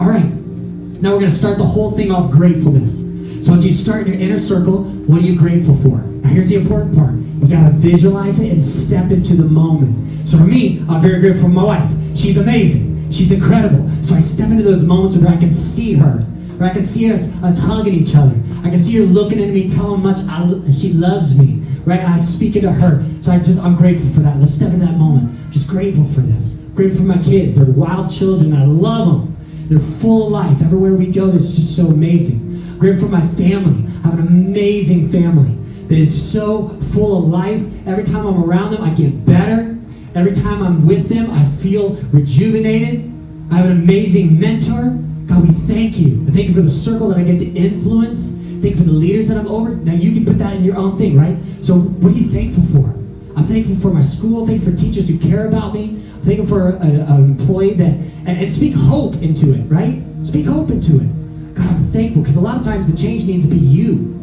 All 0.00 0.08
right. 0.08 0.24
Now 0.24 1.12
we're 1.12 1.20
going 1.20 1.30
to 1.30 1.36
start 1.36 1.58
the 1.58 1.66
whole 1.66 1.90
thing 1.90 2.10
off 2.12 2.30
gratefulness. 2.30 3.00
So 3.44 3.52
once 3.52 3.64
you 3.64 3.74
start 3.74 4.06
in 4.06 4.12
your 4.12 4.22
inner 4.22 4.38
circle, 4.38 4.84
what 4.84 5.20
are 5.20 5.24
you 5.24 5.36
grateful 5.36 5.76
for? 5.76 5.98
Now 5.98 6.30
here's 6.30 6.48
the 6.48 6.54
important 6.54 6.94
part. 6.94 7.21
You 7.42 7.48
got 7.48 7.66
to 7.66 7.74
visualize 7.74 8.38
it 8.38 8.52
and 8.52 8.62
step 8.62 9.10
into 9.10 9.34
the 9.34 9.42
moment. 9.42 10.28
So 10.28 10.38
for 10.38 10.44
me, 10.44 10.84
I'm 10.88 11.02
very 11.02 11.18
grateful 11.18 11.42
for 11.42 11.48
my 11.48 11.64
wife. 11.64 11.90
She's 12.14 12.36
amazing. 12.36 13.10
She's 13.10 13.32
incredible. 13.32 13.90
So 14.04 14.14
I 14.14 14.20
step 14.20 14.50
into 14.50 14.62
those 14.62 14.84
moments 14.84 15.16
where 15.16 15.32
I 15.32 15.36
can 15.36 15.52
see 15.52 15.94
her, 15.94 16.18
where 16.56 16.70
I 16.70 16.72
can 16.72 16.86
see 16.86 17.12
us, 17.12 17.28
us 17.42 17.58
hugging 17.58 17.94
each 17.94 18.14
other. 18.14 18.36
I 18.60 18.70
can 18.70 18.78
see 18.78 18.96
her 18.98 19.02
looking 19.02 19.42
at 19.42 19.48
me, 19.48 19.68
telling 19.68 20.02
much 20.02 20.18
I, 20.20 20.54
she 20.70 20.92
loves 20.92 21.36
me, 21.36 21.66
right? 21.84 22.04
I 22.04 22.20
speak 22.20 22.54
into 22.54 22.70
her. 22.72 23.04
So 23.22 23.32
I 23.32 23.38
just, 23.40 23.60
I'm 23.60 23.74
grateful 23.74 24.08
for 24.10 24.20
that. 24.20 24.38
Let's 24.38 24.54
step 24.54 24.72
in 24.72 24.78
that 24.78 24.96
moment. 24.96 25.50
Just 25.50 25.68
grateful 25.68 26.04
for 26.14 26.20
this. 26.20 26.54
Grateful 26.76 26.98
for 26.98 27.06
my 27.06 27.18
kids. 27.18 27.56
They're 27.56 27.64
wild 27.64 28.12
children. 28.12 28.54
I 28.54 28.66
love 28.66 29.08
them. 29.08 29.36
They're 29.68 29.80
full 29.98 30.26
of 30.26 30.32
life. 30.32 30.62
Everywhere 30.62 30.94
we 30.94 31.06
go, 31.06 31.30
it's 31.30 31.56
just 31.56 31.74
so 31.74 31.86
amazing. 31.88 32.78
Grateful 32.78 33.08
for 33.08 33.12
my 33.12 33.26
family. 33.26 33.84
I 34.04 34.08
have 34.08 34.20
an 34.20 34.28
amazing 34.28 35.08
family 35.10 35.58
that 35.92 35.98
is 35.98 36.32
so 36.32 36.68
full 36.94 37.18
of 37.18 37.28
life. 37.28 37.62
Every 37.86 38.02
time 38.02 38.26
I'm 38.26 38.42
around 38.42 38.70
them, 38.70 38.80
I 38.80 38.94
get 38.94 39.26
better. 39.26 39.76
Every 40.14 40.34
time 40.34 40.62
I'm 40.62 40.86
with 40.86 41.10
them, 41.10 41.30
I 41.30 41.46
feel 41.62 41.96
rejuvenated. 42.12 43.12
I 43.50 43.56
have 43.56 43.66
an 43.66 43.72
amazing 43.72 44.40
mentor. 44.40 44.96
God, 45.26 45.46
we 45.46 45.52
thank 45.52 45.98
you. 45.98 46.24
I 46.26 46.30
thank 46.30 46.48
you 46.48 46.54
for 46.54 46.62
the 46.62 46.70
circle 46.70 47.10
that 47.10 47.18
I 47.18 47.24
get 47.24 47.40
to 47.40 47.44
influence. 47.44 48.30
Thank 48.30 48.64
you 48.64 48.76
for 48.76 48.84
the 48.84 48.92
leaders 48.92 49.28
that 49.28 49.36
I'm 49.36 49.48
over. 49.48 49.68
Now 49.68 49.92
you 49.92 50.12
can 50.12 50.24
put 50.24 50.38
that 50.38 50.56
in 50.56 50.64
your 50.64 50.78
own 50.78 50.96
thing, 50.96 51.14
right? 51.14 51.36
So 51.60 51.74
what 51.76 52.14
are 52.14 52.16
you 52.16 52.30
thankful 52.30 52.64
for? 52.72 52.88
I'm 53.36 53.44
thankful 53.44 53.76
for 53.76 53.92
my 53.92 54.00
school. 54.00 54.46
Thank 54.46 54.64
you 54.64 54.70
for 54.70 54.74
teachers 54.74 55.08
who 55.10 55.18
care 55.18 55.46
about 55.46 55.74
me. 55.74 56.02
I'm 56.14 56.22
thankful 56.22 56.46
for 56.46 56.70
an 56.70 57.36
employee 57.38 57.74
that, 57.74 57.92
and, 57.92 58.28
and 58.28 58.50
speak 58.50 58.72
hope 58.72 59.16
into 59.16 59.52
it, 59.52 59.64
right? 59.64 60.02
Speak 60.24 60.46
hope 60.46 60.70
into 60.70 61.02
it. 61.02 61.54
God, 61.54 61.66
I'm 61.66 61.84
thankful 61.92 62.22
because 62.22 62.36
a 62.36 62.40
lot 62.40 62.56
of 62.56 62.64
times 62.64 62.90
the 62.90 62.96
change 62.96 63.26
needs 63.26 63.46
to 63.46 63.54
be 63.54 63.60
you. 63.60 64.21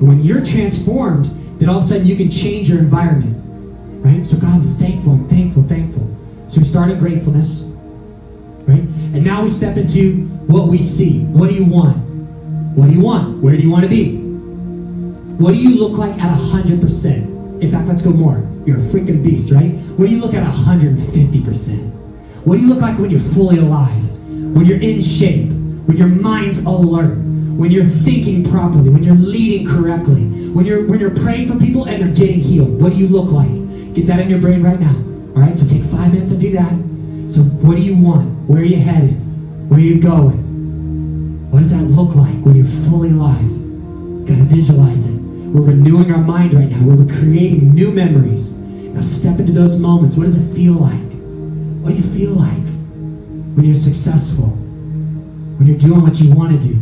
When 0.00 0.20
you're 0.22 0.44
transformed, 0.44 1.26
then 1.58 1.68
all 1.68 1.78
of 1.78 1.84
a 1.84 1.88
sudden 1.88 2.06
you 2.06 2.16
can 2.16 2.30
change 2.30 2.68
your 2.68 2.78
environment, 2.78 3.34
right? 4.04 4.24
So 4.24 4.36
God, 4.36 4.54
I'm 4.54 4.76
thankful, 4.76 5.12
I'm 5.12 5.28
thankful, 5.28 5.64
thankful. 5.64 6.16
So 6.48 6.60
we 6.60 6.66
start 6.66 6.90
at 6.90 6.98
gratefulness, 6.98 7.62
right? 8.66 8.80
And 8.80 9.24
now 9.24 9.42
we 9.42 9.50
step 9.50 9.76
into 9.76 10.26
what 10.46 10.68
we 10.68 10.80
see. 10.80 11.20
What 11.24 11.50
do 11.50 11.56
you 11.56 11.64
want? 11.64 11.96
What 12.76 12.86
do 12.86 12.92
you 12.92 13.00
want? 13.00 13.42
Where 13.42 13.56
do 13.56 13.62
you 13.62 13.70
want 13.70 13.82
to 13.84 13.88
be? 13.88 14.16
What 15.38 15.52
do 15.52 15.58
you 15.58 15.76
look 15.76 15.98
like 15.98 16.16
at 16.20 16.38
100%? 16.38 17.60
In 17.60 17.70
fact, 17.72 17.88
let's 17.88 18.02
go 18.02 18.10
more. 18.10 18.38
You're 18.64 18.78
a 18.78 18.82
freaking 18.82 19.24
beast, 19.24 19.50
right? 19.50 19.72
What 19.98 20.06
do 20.06 20.14
you 20.14 20.20
look 20.20 20.34
at 20.34 20.46
150%? 20.46 21.90
What 22.44 22.54
do 22.54 22.60
you 22.62 22.68
look 22.68 22.80
like 22.80 22.98
when 22.98 23.10
you're 23.10 23.18
fully 23.18 23.58
alive? 23.58 24.10
When 24.54 24.64
you're 24.64 24.80
in 24.80 25.02
shape? 25.02 25.48
When 25.48 25.96
your 25.96 26.08
mind's 26.08 26.60
alert? 26.60 27.18
When 27.58 27.72
you're 27.72 27.86
thinking 27.86 28.48
properly? 28.48 28.88
When 28.88 29.02
you're 29.02 29.16
leading 29.16 29.66
correctly? 29.66 30.22
When 30.50 30.64
you're 30.64 30.86
when 30.86 31.00
you're 31.00 31.10
praying 31.10 31.48
for 31.48 31.58
people 31.58 31.86
and 31.88 32.00
they're 32.00 32.14
getting 32.14 32.38
healed? 32.38 32.80
What 32.80 32.92
do 32.92 32.98
you 32.98 33.08
look 33.08 33.32
like? 33.32 33.50
Get 33.94 34.06
that 34.06 34.20
in 34.20 34.30
your 34.30 34.38
brain 34.38 34.62
right 34.62 34.78
now. 34.78 34.94
All 35.34 35.42
right, 35.42 35.58
so 35.58 35.66
take 35.66 35.82
five 35.86 36.12
minutes 36.12 36.30
and 36.30 36.40
do 36.40 36.52
that. 36.52 36.70
So 37.34 37.42
what 37.42 37.74
do 37.74 37.82
you 37.82 37.96
want? 37.96 38.28
Where 38.48 38.60
are 38.60 38.64
you 38.64 38.76
headed? 38.76 39.10
Where 39.68 39.80
are 39.80 39.82
you 39.82 40.00
going? 40.00 41.50
What 41.50 41.58
does 41.58 41.72
that 41.72 41.82
look 41.82 42.14
like 42.14 42.32
when 42.44 42.54
you're 42.54 42.64
fully 42.88 43.10
alive? 43.10 43.50
Gotta 44.28 44.44
visualize 44.44 45.06
it. 45.08 45.14
We're 45.18 45.62
renewing 45.62 46.12
our 46.12 46.22
mind 46.22 46.54
right 46.54 46.70
now. 46.70 46.78
We're 46.78 47.12
creating 47.12 47.74
new 47.74 47.90
memories. 47.90 48.52
Now 48.56 49.00
step 49.00 49.40
into 49.40 49.50
those 49.50 49.78
moments. 49.78 50.14
What 50.14 50.26
does 50.26 50.36
it 50.36 50.54
feel 50.54 50.74
like? 50.74 51.10
What 51.82 51.90
do 51.90 51.96
you 51.96 52.04
feel 52.04 52.34
like 52.34 52.62
when 53.56 53.64
you're 53.64 53.74
successful? 53.74 54.46
When 55.58 55.66
you're 55.66 55.76
doing 55.76 56.02
what 56.02 56.20
you 56.20 56.32
want 56.32 56.52
to 56.52 56.68
do? 56.68 56.80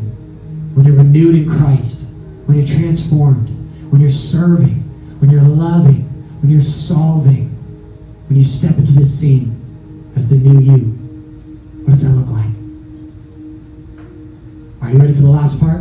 When 0.77 0.85
you're 0.85 0.97
renewed 0.97 1.35
in 1.37 1.49
Christ? 1.49 2.03
When 2.45 2.59
you're 2.59 2.67
transformed? 2.67 3.49
When 3.91 3.99
you're 3.99 4.11
serving? 4.11 4.75
When 5.21 5.31
you're 5.31 5.41
loving? 5.41 6.03
When 6.43 6.51
you're 6.51 6.61
solving? 6.61 7.49
When 8.29 8.37
you 8.37 8.45
step 8.45 8.77
into 8.77 8.93
this 8.93 9.19
scene 9.19 10.13
as 10.17 10.29
the 10.29 10.37
new 10.37 10.61
you? 10.61 10.83
What 11.83 11.93
does 11.93 12.03
that 12.03 12.11
look 12.11 12.29
like? 12.29 12.51
Are 14.83 14.93
you 14.93 14.99
ready 14.99 15.15
for 15.15 15.23
the 15.23 15.31
last 15.31 15.59
part? 15.59 15.81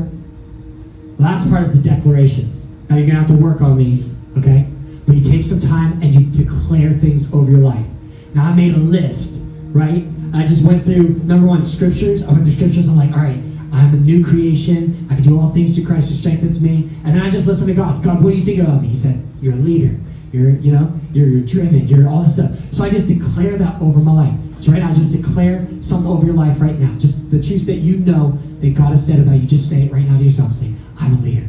Last 1.20 1.50
part 1.50 1.64
is 1.64 1.74
the 1.74 1.90
declarations. 1.90 2.70
Now 2.90 2.96
you're 2.96 3.08
to 3.08 3.16
have 3.16 3.28
to 3.28 3.36
work 3.36 3.60
on 3.60 3.78
these, 3.78 4.18
okay? 4.38 4.66
But 5.06 5.18
you 5.18 5.30
take 5.30 5.44
some 5.44 5.60
time 5.60 6.02
and 6.02 6.16
you 6.16 6.22
declare 6.46 6.92
things 6.92 7.34
over 7.34 7.52
your 7.52 7.60
life. 7.60 7.86
Now 8.34 8.46
I 8.46 8.54
made 8.54 8.74
a 8.74 8.78
list, 8.78 9.42
right? 9.74 10.08
I 10.34 10.46
just 10.46 10.64
went 10.64 10.86
through 10.86 11.20
number 11.26 11.48
one 11.48 11.66
scriptures. 11.66 12.24
I 12.24 12.32
went 12.32 12.44
through 12.44 12.54
scriptures. 12.54 12.88
I'm 12.88 12.96
like, 12.96 13.12
all 13.12 13.20
right, 13.20 13.42
I'm 13.76 13.94
a 13.94 13.98
new 13.98 14.24
creation. 14.24 15.08
I 15.12 15.16
can 15.16 15.24
do 15.24 15.40
all 15.40 15.50
things 15.50 15.76
through 15.76 15.86
Christ 15.86 16.10
who 16.10 16.16
strengthens 16.16 16.62
me. 16.62 16.90
And 17.04 17.20
I 17.22 17.30
just 17.30 17.46
listened 17.46 17.68
to 17.68 17.74
God. 17.74 18.02
God, 18.04 18.24
what 18.24 18.32
do 18.32 18.38
you 18.38 18.46
think 18.46 18.60
about 18.62 18.82
me? 18.82 18.88
He 18.88 18.96
said, 18.96 19.22
you're 19.42 19.54
a 19.54 19.58
leader. 19.58 19.96
You're, 20.32 20.52
you 20.52 20.72
know, 20.72 20.98
you're, 21.14 21.28
you're 21.28 21.46
driven. 21.46 21.88
You're 21.88 22.10
all 22.10 22.24
this 22.24 22.36
stuff. 22.36 22.52
So 22.72 22.84
I 22.84 22.90
just 22.90 23.08
declare 23.08 23.58
that 23.58 23.82
over 23.82 24.00
my 24.00 24.14
life. 24.14 24.40
So 24.60 24.72
right 24.72 24.82
now, 24.82 24.94
just 24.94 25.12
declare 25.12 25.68
something 25.82 26.10
over 26.10 26.26
your 26.26 26.36
life 26.36 26.62
right 26.62 26.80
now. 26.80 26.98
Just 26.98 27.30
the 27.30 27.42
truth 27.42 27.66
that 27.66 27.76
you 27.76 27.98
know 27.98 28.40
that 28.62 28.74
God 28.74 28.92
has 28.92 29.06
said 29.06 29.20
about 29.20 29.40
you. 29.40 29.48
Just 29.48 29.70
say 29.70 29.84
it 29.84 29.92
right 29.92 30.06
now 30.06 30.18
to 30.18 30.24
yourself. 30.24 30.54
Say, 30.54 30.74
I'm 30.98 31.14
a 31.14 31.20
leader. 31.20 31.48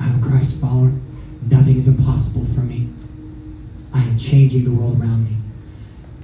I'm 0.00 0.22
a 0.22 0.28
Christ 0.28 0.60
follower. 0.60 0.92
Nothing 1.48 1.76
is 1.76 1.88
impossible 1.88 2.44
for 2.46 2.60
me. 2.60 2.88
I 3.94 4.02
am 4.02 4.18
changing 4.18 4.64
the 4.64 4.72
world 4.72 5.00
around 5.00 5.24
me. 5.24 5.36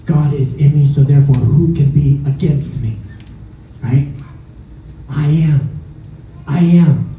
God 0.06 0.32
is 0.32 0.56
in 0.56 0.74
me, 0.76 0.86
so 0.86 1.02
therefore, 1.02 1.36
who 1.36 1.74
can 1.74 1.90
be 1.90 2.20
against 2.28 2.82
me? 2.82 2.96
Right? 3.82 4.08
I 5.10 5.26
am. 5.26 5.80
I 6.46 6.58
am. 6.58 7.16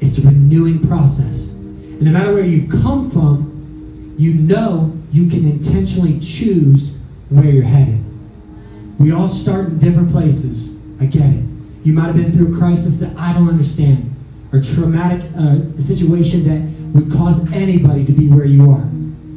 It's 0.00 0.18
a 0.18 0.22
renewing 0.22 0.86
process. 0.86 1.48
And 1.48 2.02
no 2.02 2.10
matter 2.10 2.32
where 2.32 2.44
you've 2.44 2.70
come 2.70 3.10
from, 3.10 4.14
you 4.18 4.34
know 4.34 4.96
you 5.12 5.28
can 5.28 5.46
intentionally 5.46 6.18
choose 6.20 6.96
where 7.28 7.44
you're 7.44 7.62
headed. 7.62 8.04
We 8.98 9.12
all 9.12 9.28
start 9.28 9.66
in 9.66 9.78
different 9.78 10.10
places. 10.10 10.78
I 11.00 11.06
get 11.06 11.26
it. 11.26 11.44
You 11.84 11.92
might 11.92 12.06
have 12.06 12.16
been 12.16 12.32
through 12.32 12.54
a 12.54 12.58
crisis 12.58 12.98
that 12.98 13.16
I 13.16 13.32
don't 13.32 13.48
understand, 13.48 14.14
or 14.52 14.60
traumatic 14.60 15.30
uh, 15.36 15.80
situation 15.80 16.44
that 16.44 16.94
would 16.94 17.10
cause 17.10 17.50
anybody 17.52 18.04
to 18.04 18.12
be 18.12 18.28
where 18.28 18.44
you 18.44 18.70
are. 18.70 18.86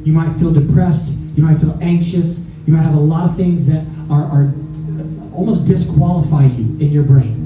You 0.04 0.12
might 0.12 0.32
feel 0.38 0.52
depressed. 0.52 1.16
You 1.36 1.42
might 1.44 1.58
feel 1.58 1.78
anxious. 1.80 2.44
You 2.66 2.74
might 2.74 2.82
have 2.82 2.94
a 2.94 3.00
lot 3.00 3.28
of 3.28 3.36
things 3.36 3.66
that 3.68 3.84
are, 4.10 4.24
are 4.24 4.52
almost 5.32 5.66
disqualify 5.66 6.44
you 6.44 6.64
in 6.78 6.90
your 6.90 7.04
brain 7.04 7.43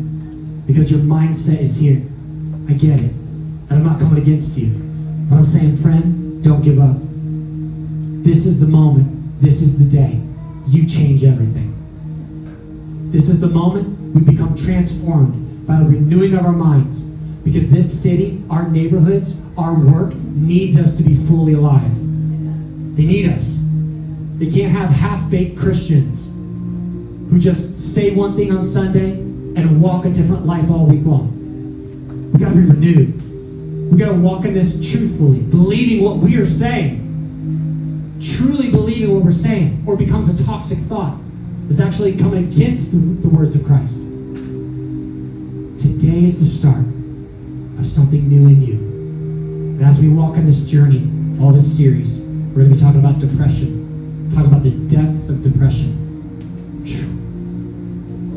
because 0.68 0.90
your 0.90 1.00
mindset 1.00 1.60
is 1.60 1.80
here. 1.80 2.02
I 2.68 2.74
get 2.74 3.00
it. 3.00 3.10
And 3.10 3.72
I'm 3.72 3.84
not 3.84 3.98
coming 3.98 4.22
against 4.22 4.56
you. 4.58 4.68
But 5.30 5.36
I'm 5.36 5.46
saying, 5.46 5.78
friend, 5.78 6.44
don't 6.44 6.60
give 6.60 6.78
up. 6.78 6.96
This 8.22 8.44
is 8.44 8.60
the 8.60 8.66
moment. 8.66 9.42
This 9.42 9.62
is 9.62 9.78
the 9.78 9.86
day. 9.86 10.20
You 10.66 10.86
change 10.86 11.24
everything. 11.24 11.74
This 13.10 13.30
is 13.30 13.40
the 13.40 13.48
moment 13.48 14.14
we 14.14 14.20
become 14.20 14.54
transformed 14.54 15.66
by 15.66 15.78
the 15.78 15.86
renewing 15.86 16.34
of 16.34 16.44
our 16.44 16.52
minds. 16.52 17.04
Because 17.44 17.70
this 17.70 18.02
city, 18.02 18.42
our 18.50 18.68
neighborhoods, 18.68 19.40
our 19.56 19.72
work 19.72 20.14
needs 20.14 20.76
us 20.76 20.98
to 20.98 21.02
be 21.02 21.14
fully 21.14 21.54
alive. 21.54 21.94
They 22.94 23.06
need 23.06 23.30
us. 23.30 23.64
They 24.36 24.50
can't 24.50 24.70
have 24.70 24.90
half 24.90 25.30
baked 25.30 25.58
Christians 25.58 26.28
who 27.30 27.38
just 27.38 27.78
say 27.78 28.14
one 28.14 28.36
thing 28.36 28.52
on 28.54 28.64
Sunday 28.64 29.27
and 29.60 29.80
walk 29.80 30.04
a 30.04 30.10
different 30.10 30.46
life 30.46 30.70
all 30.70 30.86
week 30.86 31.04
long. 31.04 32.32
We 32.32 32.38
got 32.40 32.50
to 32.50 32.56
be 32.56 32.62
renewed. 32.62 33.92
We 33.92 33.98
got 33.98 34.08
to 34.08 34.14
walk 34.14 34.44
in 34.44 34.54
this 34.54 34.90
truthfully, 34.90 35.40
believing 35.40 36.04
what 36.04 36.18
we 36.18 36.36
are 36.36 36.46
saying, 36.46 38.18
truly 38.20 38.70
believing 38.70 39.14
what 39.14 39.24
we're 39.24 39.32
saying, 39.32 39.82
or 39.86 39.96
becomes 39.96 40.28
a 40.28 40.44
toxic 40.44 40.78
thought 40.80 41.18
that's 41.66 41.80
actually 41.80 42.16
coming 42.16 42.44
against 42.44 42.92
the, 42.92 42.98
the 42.98 43.28
words 43.28 43.54
of 43.54 43.64
Christ. 43.64 43.96
Today 45.78 46.24
is 46.24 46.40
the 46.40 46.46
start 46.46 46.84
of 47.78 47.86
something 47.86 48.28
new 48.28 48.48
in 48.48 48.62
you. 48.62 48.74
And 48.74 49.84
as 49.84 50.00
we 50.00 50.08
walk 50.08 50.36
on 50.36 50.46
this 50.46 50.68
journey, 50.68 51.08
all 51.40 51.52
this 51.52 51.76
series. 51.76 52.20
We're 52.20 52.64
going 52.64 52.70
to 52.70 52.74
be 52.74 52.80
talking 52.80 53.00
about 53.00 53.20
depression, 53.20 54.30
talking 54.34 54.46
about 54.46 54.64
the 54.64 54.72
depths 54.72 55.28
of 55.28 55.42
depression. 55.42 55.94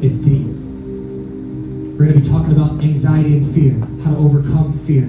It's 0.03 0.17
deep. 0.17 0.60
We're 2.01 2.07
going 2.07 2.23
to 2.23 2.27
be 2.27 2.35
talking 2.35 2.53
about 2.53 2.83
anxiety 2.83 3.37
and 3.37 3.53
fear, 3.53 3.73
how 4.03 4.15
to 4.15 4.17
overcome 4.17 4.73
fear, 4.87 5.07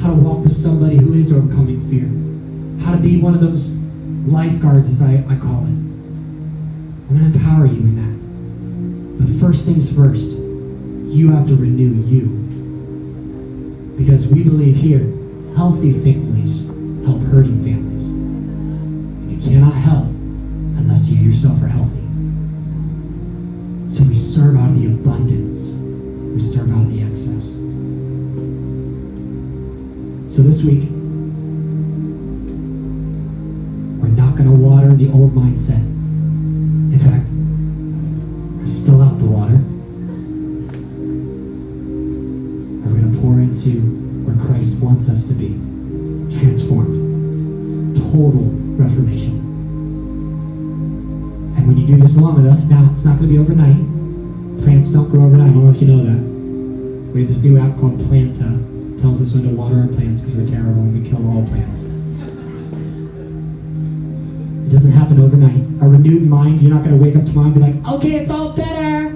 how 0.00 0.08
to 0.12 0.16
walk 0.20 0.42
with 0.42 0.52
somebody 0.52 0.96
who 0.96 1.14
is 1.14 1.32
overcoming 1.32 1.88
fear, 1.88 2.84
how 2.84 2.96
to 2.96 3.00
be 3.00 3.20
one 3.20 3.32
of 3.32 3.40
those 3.40 3.70
lifeguards, 4.26 4.88
as 4.88 5.00
I, 5.02 5.22
I 5.28 5.36
call 5.36 5.62
it. 5.62 5.70
I'm 5.70 7.08
going 7.10 7.32
to 7.32 7.38
empower 7.38 7.66
you 7.66 7.78
in 7.78 7.94
that. 7.94 9.24
But 9.24 9.40
first 9.40 9.66
things 9.66 9.94
first, 9.94 10.32
you 10.32 11.30
have 11.30 11.46
to 11.46 11.54
renew 11.54 12.02
you. 12.10 12.26
Because 13.96 14.26
we 14.26 14.42
believe 14.42 14.74
here, 14.74 15.14
healthy 15.54 15.92
families 15.92 16.61
total 48.12 48.44
reformation. 48.76 49.40
And 51.56 51.66
when 51.66 51.78
you 51.78 51.86
do 51.86 51.96
this 51.96 52.14
long 52.16 52.44
enough, 52.44 52.62
now 52.64 52.90
it's 52.92 53.04
not 53.04 53.16
going 53.18 53.28
to 53.30 53.32
be 53.32 53.38
overnight. 53.38 53.80
Plants 54.62 54.90
don't 54.90 55.08
grow 55.08 55.24
overnight. 55.24 55.48
I 55.48 55.52
don't 55.54 55.64
know 55.64 55.70
if 55.72 55.80
you 55.80 55.88
know 55.88 56.04
that. 56.04 56.20
We 57.14 57.22
have 57.22 57.30
this 57.32 57.42
new 57.42 57.58
app 57.58 57.78
called 57.80 57.98
Planta. 58.00 59.00
Tells 59.00 59.22
us 59.22 59.32
when 59.32 59.44
to 59.44 59.48
water 59.48 59.80
our 59.80 59.88
plants 59.88 60.20
because 60.20 60.36
we're 60.36 60.46
terrible 60.46 60.82
and 60.82 61.02
we 61.02 61.08
kill 61.08 61.26
all 61.26 61.46
plants. 61.46 61.84
It 64.68 64.70
doesn't 64.70 64.92
happen 64.92 65.18
overnight. 65.18 65.64
A 65.82 65.88
renewed 65.88 66.28
mind, 66.28 66.60
you're 66.60 66.72
not 66.72 66.84
going 66.84 66.96
to 66.96 67.02
wake 67.02 67.16
up 67.16 67.24
tomorrow 67.24 67.46
and 67.46 67.54
be 67.54 67.60
like, 67.60 67.94
okay, 67.94 68.16
it's 68.16 68.30
all 68.30 68.52
better. 68.52 69.08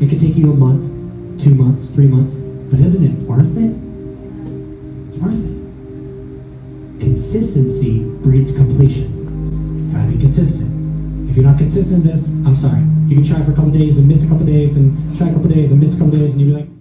It 0.00 0.08
could 0.08 0.18
take 0.18 0.34
you 0.34 0.50
a 0.50 0.54
month, 0.56 1.42
two 1.42 1.54
months, 1.54 1.90
three 1.90 2.06
months. 2.06 2.36
But 2.36 2.80
isn't 2.80 3.04
it 3.04 3.12
worth 3.28 3.56
it? 3.56 3.87
Consistency 7.30 7.98
breeds 8.24 8.56
completion. 8.56 9.90
You 9.90 9.92
gotta 9.92 10.10
be 10.10 10.18
consistent. 10.18 11.28
If 11.28 11.36
you're 11.36 11.44
not 11.44 11.58
consistent 11.58 12.02
in 12.02 12.10
this, 12.10 12.30
I'm 12.30 12.56
sorry. 12.56 12.80
You 13.06 13.16
can 13.16 13.22
try 13.22 13.44
for 13.44 13.52
a 13.52 13.54
couple 13.54 13.70
days 13.70 13.98
and 13.98 14.08
miss 14.08 14.24
a 14.24 14.28
couple 14.28 14.46
days 14.46 14.78
and 14.78 15.14
try 15.14 15.28
a 15.28 15.34
couple 15.34 15.50
days 15.50 15.70
and 15.70 15.78
miss 15.78 15.94
a 15.94 15.98
couple 15.98 16.16
days 16.16 16.32
and 16.32 16.40
you'll 16.40 16.56
be 16.56 16.62
like, 16.62 16.77